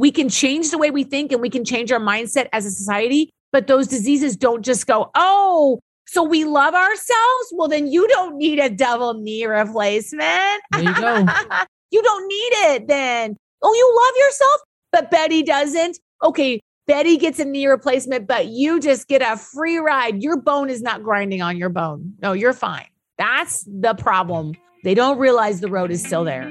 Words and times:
we 0.00 0.10
can 0.10 0.28
change 0.28 0.70
the 0.70 0.78
way 0.78 0.90
we 0.90 1.04
think 1.04 1.30
and 1.32 1.40
we 1.40 1.50
can 1.50 1.64
change 1.64 1.92
our 1.92 2.00
mindset 2.00 2.48
as 2.52 2.66
a 2.66 2.70
society. 2.70 3.30
But 3.52 3.66
those 3.66 3.86
diseases 3.86 4.36
don't 4.36 4.64
just 4.64 4.86
go, 4.86 5.10
oh, 5.14 5.80
so 6.06 6.22
we 6.22 6.44
love 6.44 6.74
ourselves. 6.74 7.52
Well, 7.52 7.68
then 7.68 7.86
you 7.86 8.08
don't 8.08 8.36
need 8.36 8.58
a 8.58 8.70
double 8.70 9.14
knee 9.14 9.44
replacement. 9.44 10.62
There 10.72 10.82
you 10.82 10.94
go. 10.94 11.26
you 11.90 12.02
don't 12.02 12.28
need 12.28 12.52
it 12.74 12.88
then. 12.88 13.36
Oh, 13.62 13.72
you 13.72 14.04
love 14.04 14.26
yourself, 14.26 14.60
but 14.92 15.10
Betty 15.10 15.42
doesn't. 15.42 15.98
Okay, 16.22 16.60
Betty 16.86 17.16
gets 17.16 17.38
a 17.38 17.44
knee 17.44 17.66
replacement, 17.66 18.26
but 18.26 18.46
you 18.46 18.80
just 18.80 19.06
get 19.06 19.22
a 19.22 19.36
free 19.36 19.78
ride. 19.78 20.22
Your 20.22 20.36
bone 20.36 20.70
is 20.70 20.82
not 20.82 21.02
grinding 21.02 21.42
on 21.42 21.56
your 21.56 21.68
bone. 21.68 22.14
No, 22.22 22.32
you're 22.32 22.52
fine. 22.52 22.86
That's 23.18 23.64
the 23.68 23.94
problem. 23.94 24.54
They 24.82 24.94
don't 24.94 25.18
realize 25.18 25.60
the 25.60 25.70
road 25.70 25.90
is 25.90 26.02
still 26.02 26.24
there. 26.24 26.50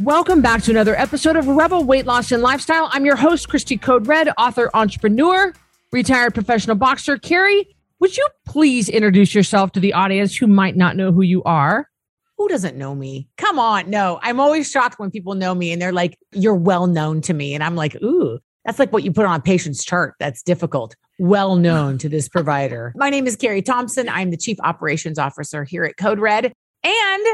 Welcome 0.00 0.40
back 0.40 0.62
to 0.62 0.70
another 0.70 0.98
episode 0.98 1.36
of 1.36 1.46
Rebel 1.46 1.84
Weight 1.84 2.06
Loss 2.06 2.32
and 2.32 2.42
Lifestyle. 2.42 2.88
I'm 2.92 3.04
your 3.04 3.14
host, 3.14 3.50
Christy 3.50 3.76
Code 3.76 4.06
Red, 4.06 4.30
author, 4.38 4.70
entrepreneur, 4.72 5.52
retired 5.92 6.32
professional 6.32 6.76
boxer. 6.76 7.18
Carrie, 7.18 7.76
would 8.00 8.16
you 8.16 8.26
please 8.46 8.88
introduce 8.88 9.34
yourself 9.34 9.72
to 9.72 9.80
the 9.80 9.92
audience 9.92 10.34
who 10.34 10.46
might 10.46 10.76
not 10.78 10.96
know 10.96 11.12
who 11.12 11.20
you 11.20 11.42
are? 11.42 11.90
Who 12.38 12.48
doesn't 12.48 12.74
know 12.74 12.94
me? 12.94 13.28
Come 13.36 13.58
on. 13.58 13.90
No, 13.90 14.18
I'm 14.22 14.40
always 14.40 14.70
shocked 14.70 14.98
when 14.98 15.10
people 15.10 15.34
know 15.34 15.54
me 15.54 15.72
and 15.72 15.82
they're 15.82 15.92
like, 15.92 16.18
you're 16.32 16.54
well 16.54 16.86
known 16.86 17.20
to 17.22 17.34
me. 17.34 17.54
And 17.54 17.62
I'm 17.62 17.76
like, 17.76 17.94
ooh, 17.96 18.38
that's 18.64 18.78
like 18.78 18.94
what 18.94 19.04
you 19.04 19.12
put 19.12 19.26
on 19.26 19.40
a 19.40 19.42
patient's 19.42 19.84
chart. 19.84 20.14
That's 20.18 20.42
difficult. 20.42 20.96
Well 21.18 21.56
known 21.56 21.98
to 21.98 22.08
this 22.08 22.30
provider. 22.30 22.94
My 22.96 23.10
name 23.10 23.26
is 23.26 23.36
Carrie 23.36 23.60
Thompson. 23.60 24.08
I'm 24.08 24.30
the 24.30 24.38
Chief 24.38 24.56
Operations 24.64 25.18
Officer 25.18 25.64
here 25.64 25.84
at 25.84 25.98
Code 25.98 26.18
Red 26.18 26.54
and 26.82 27.26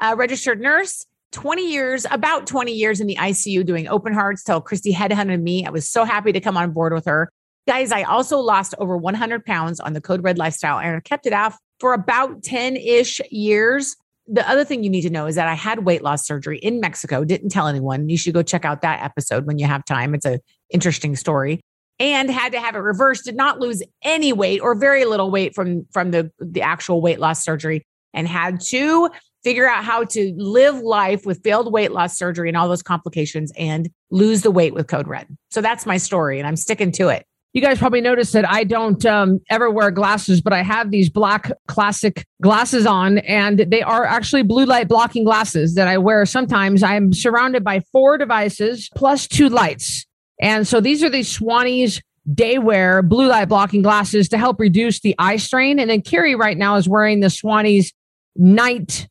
a 0.00 0.14
registered 0.14 0.60
nurse 0.60 1.06
20 1.34 1.70
years, 1.70 2.06
about 2.10 2.46
20 2.46 2.72
years 2.72 3.00
in 3.00 3.08
the 3.08 3.16
ICU 3.16 3.66
doing 3.66 3.88
open 3.88 4.14
hearts 4.14 4.44
till 4.44 4.60
Christy 4.60 4.94
headhunted 4.94 5.42
me. 5.42 5.66
I 5.66 5.70
was 5.70 5.88
so 5.88 6.04
happy 6.04 6.32
to 6.32 6.40
come 6.40 6.56
on 6.56 6.70
board 6.70 6.94
with 6.94 7.04
her. 7.06 7.28
Guys, 7.66 7.90
I 7.92 8.04
also 8.04 8.38
lost 8.38 8.74
over 8.78 8.96
100 8.96 9.44
pounds 9.44 9.80
on 9.80 9.94
the 9.94 10.00
Code 10.00 10.22
Red 10.22 10.38
lifestyle 10.38 10.78
and 10.78 10.96
I 10.96 11.00
kept 11.00 11.26
it 11.26 11.32
off 11.32 11.58
for 11.80 11.92
about 11.92 12.44
10 12.44 12.76
ish 12.76 13.20
years. 13.30 13.96
The 14.28 14.48
other 14.48 14.64
thing 14.64 14.84
you 14.84 14.90
need 14.90 15.02
to 15.02 15.10
know 15.10 15.26
is 15.26 15.34
that 15.34 15.48
I 15.48 15.54
had 15.54 15.84
weight 15.84 16.02
loss 16.02 16.24
surgery 16.24 16.58
in 16.58 16.80
Mexico. 16.80 17.24
Didn't 17.24 17.48
tell 17.48 17.66
anyone. 17.66 18.08
You 18.08 18.16
should 18.16 18.32
go 18.32 18.42
check 18.42 18.64
out 18.64 18.82
that 18.82 19.02
episode 19.02 19.44
when 19.44 19.58
you 19.58 19.66
have 19.66 19.84
time. 19.84 20.14
It's 20.14 20.24
an 20.24 20.38
interesting 20.70 21.16
story. 21.16 21.60
And 21.98 22.30
had 22.30 22.52
to 22.52 22.60
have 22.60 22.76
it 22.76 22.80
reversed. 22.80 23.24
Did 23.24 23.36
not 23.36 23.58
lose 23.58 23.82
any 24.02 24.32
weight 24.32 24.60
or 24.60 24.74
very 24.74 25.04
little 25.04 25.30
weight 25.30 25.54
from 25.54 25.86
from 25.92 26.10
the 26.10 26.30
the 26.38 26.62
actual 26.62 27.00
weight 27.00 27.20
loss 27.20 27.44
surgery, 27.44 27.86
and 28.12 28.26
had 28.26 28.60
to 28.68 29.10
figure 29.44 29.68
out 29.68 29.84
how 29.84 30.04
to 30.04 30.34
live 30.36 30.80
life 30.80 31.24
with 31.24 31.42
failed 31.44 31.72
weight 31.72 31.92
loss 31.92 32.18
surgery 32.18 32.48
and 32.48 32.56
all 32.56 32.68
those 32.68 32.82
complications 32.82 33.52
and 33.56 33.90
lose 34.10 34.42
the 34.42 34.50
weight 34.50 34.74
with 34.74 34.88
Code 34.88 35.06
Red. 35.06 35.28
So 35.50 35.60
that's 35.60 35.86
my 35.86 35.98
story, 35.98 36.38
and 36.38 36.48
I'm 36.48 36.56
sticking 36.56 36.90
to 36.92 37.08
it. 37.08 37.26
You 37.52 37.60
guys 37.60 37.78
probably 37.78 38.00
noticed 38.00 38.32
that 38.32 38.50
I 38.50 38.64
don't 38.64 39.06
um, 39.06 39.38
ever 39.48 39.70
wear 39.70 39.92
glasses, 39.92 40.40
but 40.40 40.52
I 40.52 40.62
have 40.62 40.90
these 40.90 41.08
black 41.08 41.52
classic 41.68 42.26
glasses 42.42 42.84
on, 42.84 43.18
and 43.18 43.60
they 43.68 43.80
are 43.80 44.04
actually 44.04 44.42
blue 44.42 44.64
light 44.64 44.88
blocking 44.88 45.22
glasses 45.22 45.76
that 45.76 45.86
I 45.86 45.98
wear 45.98 46.26
sometimes. 46.26 46.82
I'm 46.82 47.12
surrounded 47.12 47.62
by 47.62 47.78
four 47.92 48.18
devices 48.18 48.90
plus 48.96 49.28
two 49.28 49.48
lights. 49.48 50.04
And 50.40 50.66
so 50.66 50.80
these 50.80 51.04
are 51.04 51.10
the 51.10 51.20
Swannies 51.20 52.02
day 52.32 52.58
wear 52.58 53.02
blue 53.02 53.28
light 53.28 53.48
blocking 53.48 53.82
glasses 53.82 54.28
to 54.30 54.38
help 54.38 54.58
reduce 54.58 55.00
the 55.00 55.14
eye 55.20 55.36
strain. 55.36 55.78
And 55.78 55.88
then 55.88 56.02
Carrie 56.02 56.34
right 56.34 56.58
now 56.58 56.74
is 56.74 56.88
wearing 56.88 57.20
the 57.20 57.28
Swannies 57.28 57.92
night 58.34 59.06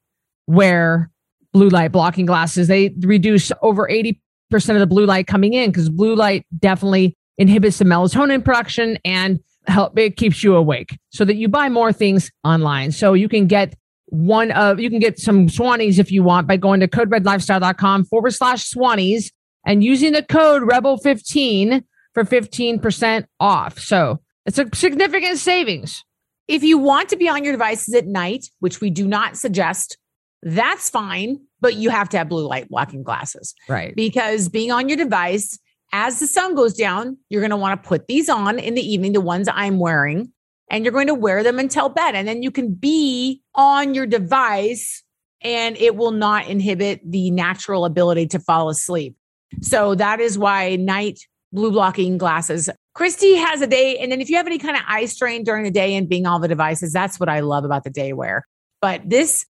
wear 0.48 1.10
blue 1.54 1.70
light 1.70 1.92
blocking 1.92 2.26
glasses. 2.26 2.68
They 2.68 2.94
reduce 3.00 3.52
over 3.62 3.88
80% 3.88 4.16
of 4.52 4.80
the 4.80 4.88
blue 4.88 5.06
light 5.06 5.28
coming 5.28 5.54
in 5.54 5.72
because 5.72 5.90
blue 5.90 6.16
light 6.16 6.46
definitely 6.60 7.16
inhibits 7.38 7.78
the 7.80 7.86
melatonin 7.86 8.44
production 8.44 8.98
and 9.06 9.40
help 9.68 9.98
it 9.98 10.18
keeps 10.18 10.44
you 10.44 10.56
awake 10.56 10.98
so 11.10 11.24
that 11.26 11.36
you 11.36 11.48
buy 11.48 11.70
more 11.70 11.94
things 11.94 12.32
online. 12.44 12.92
So 12.92 13.14
you 13.14 13.30
can 13.30 13.48
get 13.48 13.76
one 14.08 14.52
of 14.52 14.80
you 14.80 14.90
can 14.90 15.00
get 15.00 15.18
some 15.18 15.48
Swannies 15.48 15.98
if 15.98 16.12
you 16.12 16.22
want 16.22 16.48
by 16.48 16.58
going 16.58 16.80
to 16.82 16.88
coderedlifestyle.com 16.88 18.06
forward 18.06 18.32
slash 18.32 18.70
Swannies 18.70 19.32
and 19.66 19.84
using 19.84 20.12
the 20.12 20.24
code 20.24 20.64
rebel15 20.64 21.84
for 22.14 22.24
15% 22.24 23.26
off. 23.40 23.80
So 23.80 24.20
it's 24.46 24.60
a 24.60 24.68
significant 24.74 25.40
savings. 25.40 26.04
If 26.48 26.62
you 26.62 26.78
want 26.78 27.10
to 27.10 27.16
be 27.16 27.30
on 27.30 27.44
your 27.44 27.54
devices 27.54 27.96
at 27.96 28.06
night, 28.06 28.50
which 28.60 28.82
we 28.82 28.90
do 28.90 29.08
not 29.08 29.38
suggest, 29.38 29.98
that's 30.46 30.90
fine, 30.90 31.40
but 31.62 31.76
you 31.76 31.90
have 31.90 32.10
to 32.10 32.18
have 32.18 32.30
blue 32.30 32.48
light 32.48 32.70
blocking 32.70 33.04
glasses. 33.04 33.54
Right. 33.68 33.96
Because 33.96 34.50
being 34.50 34.72
on 34.72 34.90
your 34.90 34.98
device 34.98 35.60
as 35.92 36.20
the 36.20 36.28
sun 36.28 36.56
goes 36.56 36.74
down, 36.74 37.18
you're 37.30 37.42
going 37.42 37.52
to 37.52 37.58
want 37.58 37.82
to 37.82 37.88
put 37.88 38.08
these 38.08 38.30
on 38.30 38.60
in 38.60 38.74
the 38.74 38.82
evening, 38.82 39.14
the 39.14 39.22
ones 39.22 39.48
I'm 39.52 39.80
wearing, 39.80 40.32
and 40.70 40.84
you're 40.84 40.94
going 40.94 41.08
to 41.08 41.14
wear 41.14 41.44
them 41.44 41.60
until 41.60 41.88
bed. 41.88 42.16
And 42.16 42.28
then 42.28 42.42
you 42.42 42.52
can 42.52 42.74
be 42.74 43.42
on 43.54 43.94
your 43.94 44.06
device 44.06 45.04
and 45.42 45.78
it 45.78 45.96
will 45.96 46.12
not 46.12 46.48
inhibit 46.48 47.02
the 47.06 47.30
natural 47.32 47.86
ability 47.86 48.28
to 48.28 48.40
fall 48.40 48.70
asleep. 48.70 49.16
So 49.62 49.94
that 49.96 50.20
is 50.20 50.38
why 50.38 50.78
night 50.78 51.20
blue 51.52 51.72
blocking 51.72 52.18
glasses. 52.18 52.70
Christy 52.96 53.36
has 53.36 53.62
a 53.62 53.68
day. 53.68 53.98
And 54.00 54.12
then 54.12 54.22
if 54.22 54.30
you 54.30 54.38
have 54.38 54.48
any 54.48 54.58
kind 54.58 54.76
of 54.76 54.84
eye 54.88 55.06
strain 55.06 55.44
during 55.44 55.64
the 55.64 55.72
day 55.72 55.96
and 55.96 56.10
being 56.10 56.26
on 56.26 56.42
the 56.42 56.48
devices, 56.48 56.92
that's 56.92 57.20
what 57.20 57.30
I 57.30 57.42
love 57.42 57.66
about 57.66 57.84
the 57.84 57.90
day 57.90 58.14
wear. 58.14 58.48
But 58.82 59.08
this 59.08 59.46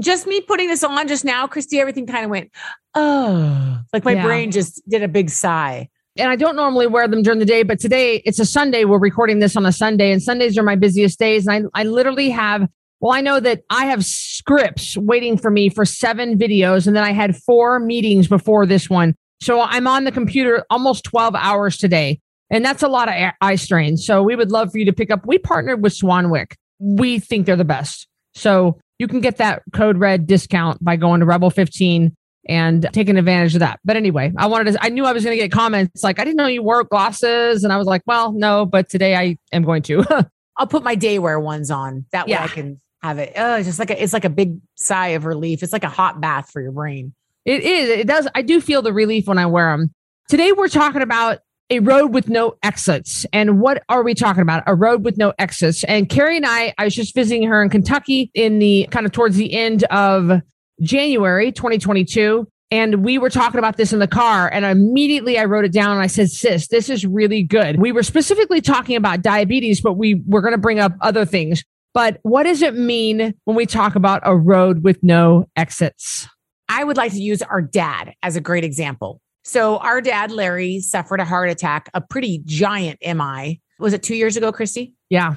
just 0.00 0.26
me 0.26 0.40
putting 0.40 0.68
this 0.68 0.84
on 0.84 1.08
just 1.08 1.24
now, 1.24 1.46
Christy, 1.46 1.80
everything 1.80 2.06
kind 2.06 2.24
of 2.24 2.30
went, 2.30 2.50
oh, 2.94 3.80
like 3.92 4.04
my 4.04 4.12
yeah. 4.12 4.24
brain 4.24 4.50
just 4.50 4.82
did 4.88 5.02
a 5.02 5.08
big 5.08 5.30
sigh. 5.30 5.88
And 6.16 6.30
I 6.30 6.36
don't 6.36 6.56
normally 6.56 6.88
wear 6.88 7.06
them 7.06 7.22
during 7.22 7.38
the 7.38 7.44
day, 7.44 7.62
but 7.62 7.78
today 7.78 8.16
it's 8.24 8.40
a 8.40 8.44
Sunday. 8.44 8.84
We're 8.84 8.98
recording 8.98 9.38
this 9.38 9.56
on 9.56 9.64
a 9.64 9.72
Sunday, 9.72 10.10
and 10.10 10.22
Sundays 10.22 10.58
are 10.58 10.64
my 10.64 10.74
busiest 10.74 11.18
days. 11.18 11.46
And 11.46 11.68
I, 11.74 11.80
I 11.80 11.84
literally 11.84 12.30
have, 12.30 12.68
well, 13.00 13.12
I 13.12 13.20
know 13.20 13.38
that 13.38 13.62
I 13.70 13.86
have 13.86 14.04
scripts 14.04 14.96
waiting 14.96 15.38
for 15.38 15.50
me 15.50 15.68
for 15.68 15.84
seven 15.84 16.36
videos, 16.36 16.86
and 16.86 16.96
then 16.96 17.04
I 17.04 17.12
had 17.12 17.36
four 17.36 17.78
meetings 17.78 18.26
before 18.26 18.66
this 18.66 18.90
one. 18.90 19.14
So 19.40 19.60
I'm 19.60 19.86
on 19.86 20.04
the 20.04 20.12
computer 20.12 20.64
almost 20.70 21.04
12 21.04 21.36
hours 21.36 21.76
today. 21.76 22.20
And 22.50 22.64
that's 22.64 22.82
a 22.82 22.88
lot 22.88 23.08
of 23.08 23.32
eye 23.40 23.54
strain. 23.56 23.96
So 23.96 24.22
we 24.22 24.34
would 24.34 24.50
love 24.50 24.72
for 24.72 24.78
you 24.78 24.86
to 24.86 24.92
pick 24.92 25.10
up. 25.10 25.26
We 25.26 25.38
partnered 25.38 25.82
with 25.82 25.92
Swanwick. 25.92 26.54
We 26.78 27.18
think 27.18 27.46
they're 27.46 27.56
the 27.56 27.64
best. 27.64 28.08
So 28.34 28.78
you 28.98 29.08
can 29.08 29.20
get 29.20 29.38
that 29.38 29.62
code 29.72 29.98
red 29.98 30.26
discount 30.26 30.82
by 30.82 30.96
going 30.96 31.20
to 31.20 31.26
Rebel 31.26 31.50
15 31.50 32.14
and 32.48 32.88
taking 32.92 33.16
advantage 33.16 33.54
of 33.54 33.60
that. 33.60 33.78
But 33.84 33.96
anyway, 33.96 34.32
I 34.36 34.46
wanted 34.46 34.72
to, 34.72 34.84
I 34.84 34.88
knew 34.88 35.04
I 35.04 35.12
was 35.12 35.24
going 35.24 35.36
to 35.36 35.42
get 35.42 35.52
comments 35.52 36.02
like, 36.02 36.18
I 36.18 36.24
didn't 36.24 36.36
know 36.36 36.46
you 36.46 36.62
wore 36.62 36.82
glasses. 36.84 37.62
And 37.62 37.72
I 37.72 37.76
was 37.76 37.86
like, 37.86 38.02
well, 38.06 38.32
no, 38.32 38.64
but 38.64 38.88
today 38.88 39.14
I 39.14 39.36
am 39.52 39.64
going 39.64 39.82
to. 39.84 40.04
I'll 40.56 40.66
put 40.66 40.82
my 40.82 40.94
day 40.94 41.18
wear 41.18 41.38
ones 41.38 41.70
on. 41.70 42.06
That 42.10 42.26
way 42.26 42.32
yeah. 42.32 42.44
I 42.44 42.48
can 42.48 42.80
have 43.02 43.18
it. 43.18 43.34
Oh, 43.36 43.56
it's 43.56 43.68
just 43.68 43.78
like 43.78 43.90
a, 43.90 44.02
it's 44.02 44.12
like 44.12 44.24
a 44.24 44.30
big 44.30 44.58
sigh 44.74 45.08
of 45.08 45.24
relief. 45.24 45.62
It's 45.62 45.72
like 45.72 45.84
a 45.84 45.88
hot 45.88 46.20
bath 46.20 46.50
for 46.50 46.60
your 46.60 46.72
brain. 46.72 47.14
It 47.44 47.62
is. 47.62 47.88
It 47.90 48.06
does. 48.06 48.26
I 48.34 48.42
do 48.42 48.60
feel 48.60 48.82
the 48.82 48.92
relief 48.92 49.28
when 49.28 49.38
I 49.38 49.46
wear 49.46 49.70
them. 49.70 49.94
Today 50.28 50.52
we're 50.52 50.68
talking 50.68 51.00
about 51.00 51.38
a 51.70 51.80
road 51.80 52.14
with 52.14 52.28
no 52.28 52.56
exits. 52.62 53.26
And 53.32 53.60
what 53.60 53.82
are 53.88 54.02
we 54.02 54.14
talking 54.14 54.42
about? 54.42 54.62
A 54.66 54.74
road 54.74 55.04
with 55.04 55.18
no 55.18 55.34
exits. 55.38 55.84
And 55.84 56.08
Carrie 56.08 56.36
and 56.36 56.46
I, 56.46 56.74
I 56.78 56.84
was 56.84 56.94
just 56.94 57.14
visiting 57.14 57.46
her 57.48 57.62
in 57.62 57.68
Kentucky 57.68 58.30
in 58.34 58.58
the 58.58 58.88
kind 58.90 59.04
of 59.04 59.12
towards 59.12 59.36
the 59.36 59.52
end 59.52 59.84
of 59.84 60.40
January 60.80 61.52
2022. 61.52 62.46
And 62.70 63.02
we 63.02 63.16
were 63.16 63.30
talking 63.30 63.58
about 63.58 63.76
this 63.76 63.92
in 63.92 63.98
the 63.98 64.08
car. 64.08 64.50
And 64.52 64.64
immediately 64.64 65.38
I 65.38 65.44
wrote 65.44 65.64
it 65.64 65.72
down 65.72 65.92
and 65.92 66.00
I 66.00 66.06
said, 66.06 66.30
sis, 66.30 66.68
this 66.68 66.90
is 66.90 67.06
really 67.06 67.42
good. 67.42 67.80
We 67.80 67.92
were 67.92 68.02
specifically 68.02 68.60
talking 68.60 68.96
about 68.96 69.22
diabetes, 69.22 69.80
but 69.80 69.94
we 69.94 70.22
were 70.26 70.42
going 70.42 70.52
to 70.52 70.58
bring 70.58 70.78
up 70.78 70.92
other 71.00 71.24
things. 71.24 71.64
But 71.94 72.18
what 72.22 72.42
does 72.44 72.62
it 72.62 72.74
mean 72.74 73.34
when 73.44 73.56
we 73.56 73.66
talk 73.66 73.94
about 73.94 74.20
a 74.24 74.36
road 74.36 74.84
with 74.84 75.02
no 75.02 75.46
exits? 75.56 76.28
I 76.68 76.84
would 76.84 76.98
like 76.98 77.12
to 77.12 77.20
use 77.20 77.40
our 77.42 77.62
dad 77.62 78.12
as 78.22 78.36
a 78.36 78.40
great 78.40 78.64
example. 78.64 79.20
So 79.48 79.78
our 79.78 80.02
dad, 80.02 80.30
Larry, 80.30 80.78
suffered 80.80 81.20
a 81.20 81.24
heart 81.24 81.48
attack, 81.48 81.88
a 81.94 82.02
pretty 82.02 82.42
giant 82.44 82.98
MI. 83.02 83.62
Was 83.78 83.94
it 83.94 84.02
two 84.02 84.14
years 84.14 84.36
ago, 84.36 84.52
Christy? 84.52 84.92
Yeah. 85.08 85.36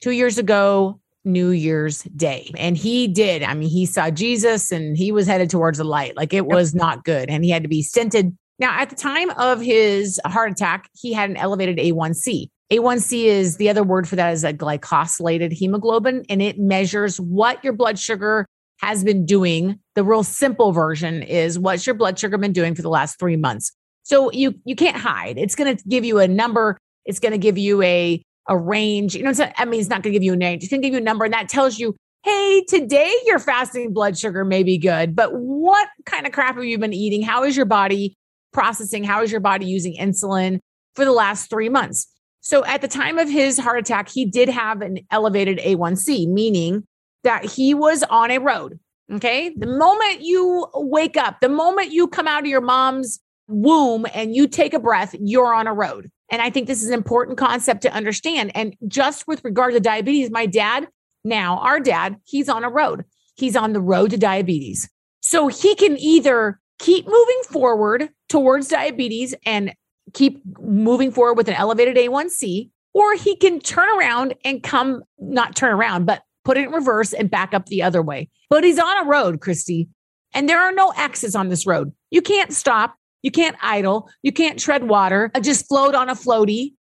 Two 0.00 0.10
years 0.10 0.36
ago, 0.36 1.00
New 1.24 1.50
Year's 1.50 2.02
Day. 2.02 2.50
And 2.58 2.76
he 2.76 3.06
did. 3.06 3.44
I 3.44 3.54
mean, 3.54 3.68
he 3.68 3.86
saw 3.86 4.10
Jesus 4.10 4.72
and 4.72 4.96
he 4.96 5.12
was 5.12 5.28
headed 5.28 5.48
towards 5.48 5.78
the 5.78 5.84
light. 5.84 6.16
Like 6.16 6.34
it 6.34 6.46
was 6.46 6.74
not 6.74 7.04
good. 7.04 7.30
And 7.30 7.44
he 7.44 7.50
had 7.50 7.62
to 7.62 7.68
be 7.68 7.84
stented 7.84 8.36
Now, 8.58 8.80
at 8.80 8.90
the 8.90 8.96
time 8.96 9.30
of 9.30 9.60
his 9.60 10.20
heart 10.26 10.50
attack, 10.50 10.90
he 10.94 11.12
had 11.12 11.30
an 11.30 11.36
elevated 11.36 11.78
A1C. 11.78 12.48
A1C 12.72 13.26
is 13.26 13.58
the 13.58 13.70
other 13.70 13.84
word 13.84 14.08
for 14.08 14.16
that 14.16 14.32
is 14.32 14.42
a 14.42 14.52
glycosylated 14.52 15.52
hemoglobin, 15.52 16.24
and 16.28 16.42
it 16.42 16.58
measures 16.58 17.20
what 17.20 17.62
your 17.62 17.72
blood 17.72 17.96
sugar 17.96 18.44
has 18.80 19.04
been 19.04 19.24
doing. 19.24 19.78
The 19.96 20.04
real 20.04 20.22
simple 20.22 20.72
version 20.72 21.22
is 21.22 21.58
what's 21.58 21.86
your 21.86 21.94
blood 21.94 22.18
sugar 22.18 22.38
been 22.38 22.52
doing 22.52 22.74
for 22.74 22.82
the 22.82 22.88
last 22.88 23.18
three 23.18 23.36
months. 23.36 23.72
So 24.04 24.30
you 24.30 24.54
you 24.64 24.76
can't 24.76 24.96
hide. 24.96 25.36
It's 25.36 25.56
going 25.56 25.76
to 25.76 25.84
give 25.88 26.04
you 26.04 26.20
a 26.20 26.28
number. 26.28 26.78
It's 27.04 27.18
going 27.18 27.32
to 27.32 27.38
give 27.38 27.58
you 27.58 27.82
a 27.82 28.22
a 28.48 28.56
range. 28.56 29.16
You 29.16 29.24
know, 29.24 29.32
not, 29.32 29.52
I 29.56 29.64
mean, 29.64 29.80
it's 29.80 29.88
not 29.88 30.02
going 30.02 30.12
to 30.12 30.16
give 30.16 30.22
you 30.22 30.34
a 30.34 30.36
name. 30.36 30.58
It's 30.60 30.68
going 30.68 30.80
to 30.80 30.86
give 30.86 30.94
you 30.94 31.00
a 31.00 31.04
number, 31.04 31.24
and 31.24 31.34
that 31.34 31.48
tells 31.48 31.78
you, 31.78 31.96
hey, 32.22 32.64
today 32.68 33.12
your 33.24 33.38
fasting 33.38 33.92
blood 33.92 34.18
sugar 34.18 34.44
may 34.44 34.62
be 34.62 34.78
good, 34.78 35.16
but 35.16 35.30
what 35.32 35.88
kind 36.04 36.26
of 36.26 36.32
crap 36.32 36.56
have 36.56 36.64
you 36.64 36.78
been 36.78 36.92
eating? 36.92 37.22
How 37.22 37.44
is 37.44 37.56
your 37.56 37.66
body 37.66 38.16
processing? 38.52 39.04
How 39.04 39.22
is 39.22 39.30
your 39.30 39.40
body 39.40 39.66
using 39.66 39.96
insulin 39.96 40.58
for 40.94 41.04
the 41.04 41.12
last 41.12 41.48
three 41.48 41.68
months? 41.68 42.06
So 42.40 42.64
at 42.64 42.80
the 42.80 42.88
time 42.88 43.18
of 43.18 43.28
his 43.28 43.58
heart 43.58 43.78
attack, 43.78 44.08
he 44.08 44.24
did 44.24 44.48
have 44.48 44.82
an 44.82 44.98
elevated 45.10 45.58
A1C, 45.58 46.28
meaning 46.28 46.84
that 47.24 47.44
he 47.44 47.74
was 47.74 48.02
on 48.04 48.30
a 48.30 48.38
road. 48.38 48.78
Okay. 49.12 49.52
The 49.56 49.66
moment 49.66 50.22
you 50.22 50.66
wake 50.74 51.16
up, 51.16 51.40
the 51.40 51.48
moment 51.48 51.92
you 51.92 52.08
come 52.08 52.26
out 52.26 52.40
of 52.40 52.46
your 52.46 52.60
mom's 52.60 53.20
womb 53.48 54.06
and 54.12 54.34
you 54.34 54.48
take 54.48 54.74
a 54.74 54.80
breath, 54.80 55.14
you're 55.20 55.54
on 55.54 55.66
a 55.66 55.74
road. 55.74 56.10
And 56.30 56.42
I 56.42 56.50
think 56.50 56.66
this 56.66 56.82
is 56.82 56.88
an 56.88 56.94
important 56.94 57.38
concept 57.38 57.82
to 57.82 57.92
understand. 57.92 58.50
And 58.54 58.74
just 58.88 59.28
with 59.28 59.44
regard 59.44 59.74
to 59.74 59.80
diabetes, 59.80 60.30
my 60.30 60.46
dad, 60.46 60.88
now 61.24 61.58
our 61.58 61.78
dad, 61.78 62.16
he's 62.24 62.48
on 62.48 62.64
a 62.64 62.70
road. 62.70 63.04
He's 63.36 63.54
on 63.54 63.72
the 63.72 63.80
road 63.80 64.10
to 64.10 64.16
diabetes. 64.16 64.88
So 65.20 65.46
he 65.46 65.74
can 65.76 65.96
either 65.98 66.58
keep 66.78 67.06
moving 67.06 67.40
forward 67.48 68.08
towards 68.28 68.68
diabetes 68.68 69.34
and 69.44 69.72
keep 70.14 70.42
moving 70.60 71.10
forward 71.10 71.36
with 71.36 71.48
an 71.48 71.54
elevated 71.54 71.96
A1C, 71.96 72.70
or 72.94 73.14
he 73.14 73.36
can 73.36 73.60
turn 73.60 73.88
around 73.98 74.34
and 74.44 74.62
come, 74.62 75.02
not 75.18 75.54
turn 75.54 75.72
around, 75.72 76.06
but 76.06 76.22
put 76.46 76.56
it 76.56 76.66
in 76.66 76.72
reverse 76.72 77.12
and 77.12 77.30
back 77.30 77.52
up 77.52 77.66
the 77.66 77.82
other 77.82 78.00
way. 78.00 78.30
But 78.48 78.64
he's 78.64 78.78
on 78.78 79.04
a 79.04 79.08
road, 79.08 79.40
Christy, 79.40 79.88
and 80.32 80.48
there 80.48 80.60
are 80.60 80.72
no 80.72 80.92
X's 80.96 81.34
on 81.34 81.48
this 81.48 81.66
road. 81.66 81.92
You 82.10 82.22
can't 82.22 82.52
stop. 82.52 82.94
You 83.22 83.32
can't 83.32 83.56
idle. 83.60 84.08
You 84.22 84.32
can't 84.32 84.58
tread 84.58 84.88
water, 84.88 85.32
just 85.40 85.66
float 85.66 85.96
on 85.96 86.08
a 86.08 86.14
floaty. 86.14 86.74